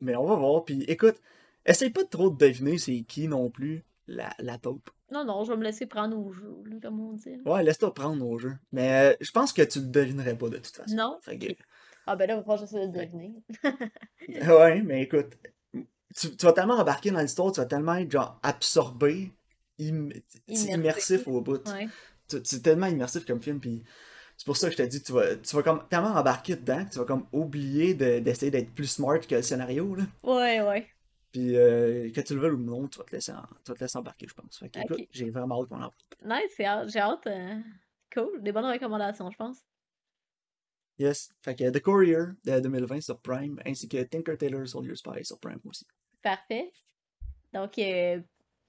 [0.00, 1.20] Mais on va voir, puis écoute,
[1.66, 4.90] essaye pas de trop de deviner c'est qui non plus la, la taupe.
[5.12, 6.52] Non, non, je vais me laisser prendre au jeu,
[6.82, 7.40] comme on dit.
[7.44, 8.54] Ouais, laisse-toi prendre au jeu.
[8.72, 10.96] Mais euh, je pense que tu le devinerais pas de toute façon.
[10.96, 11.18] Non?
[11.22, 11.56] Fait que, Ok.
[12.08, 13.34] Ah ben là, il va j'essaie de deviner.
[14.48, 15.36] Ouais, mais écoute,
[16.16, 19.32] tu, tu vas tellement embarquer dans l'histoire, tu vas tellement être genre absorbé,
[19.80, 20.08] im-
[20.48, 20.74] Immersif.
[20.74, 21.68] immersif au bout.
[21.68, 21.88] Ouais.
[22.28, 23.84] C'est tellement immersif comme film, puis
[24.36, 26.84] c'est pour ça que je te dis, tu vas, tu vas comme tellement embarquer dedans
[26.84, 30.04] que tu vas comme oublier de- d'essayer d'être plus smart que le scénario, là.
[30.22, 30.86] Ouais, ouais.
[31.36, 33.74] Puis euh, que tu le veuilles ou non, tu vas te laisser, en- tu vas
[33.74, 34.58] te laisser embarquer, je pense.
[34.58, 35.08] Fait que, écoute, Ok.
[35.10, 36.40] j'ai vraiment hâte qu'on en parle.
[36.42, 37.26] Nice, j'ai hâte.
[37.26, 37.60] euh,
[38.14, 38.42] Cool.
[38.42, 39.58] Des bonnes recommandations, je pense.
[40.98, 41.30] Yes.
[41.42, 45.38] Fait que The Courier de 2020 sur Prime, ainsi que Tinker Tailor Soldier Spy sur
[45.38, 45.86] Prime aussi.
[46.22, 46.72] Parfait.
[47.52, 48.18] Donc, euh,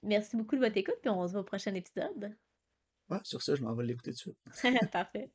[0.02, 2.36] merci beaucoup de votre écoute, puis on se voit au prochain épisode.
[3.08, 4.38] Ouais, sur ça, je m'en vais l'écouter tout de suite.
[4.92, 5.30] Parfait.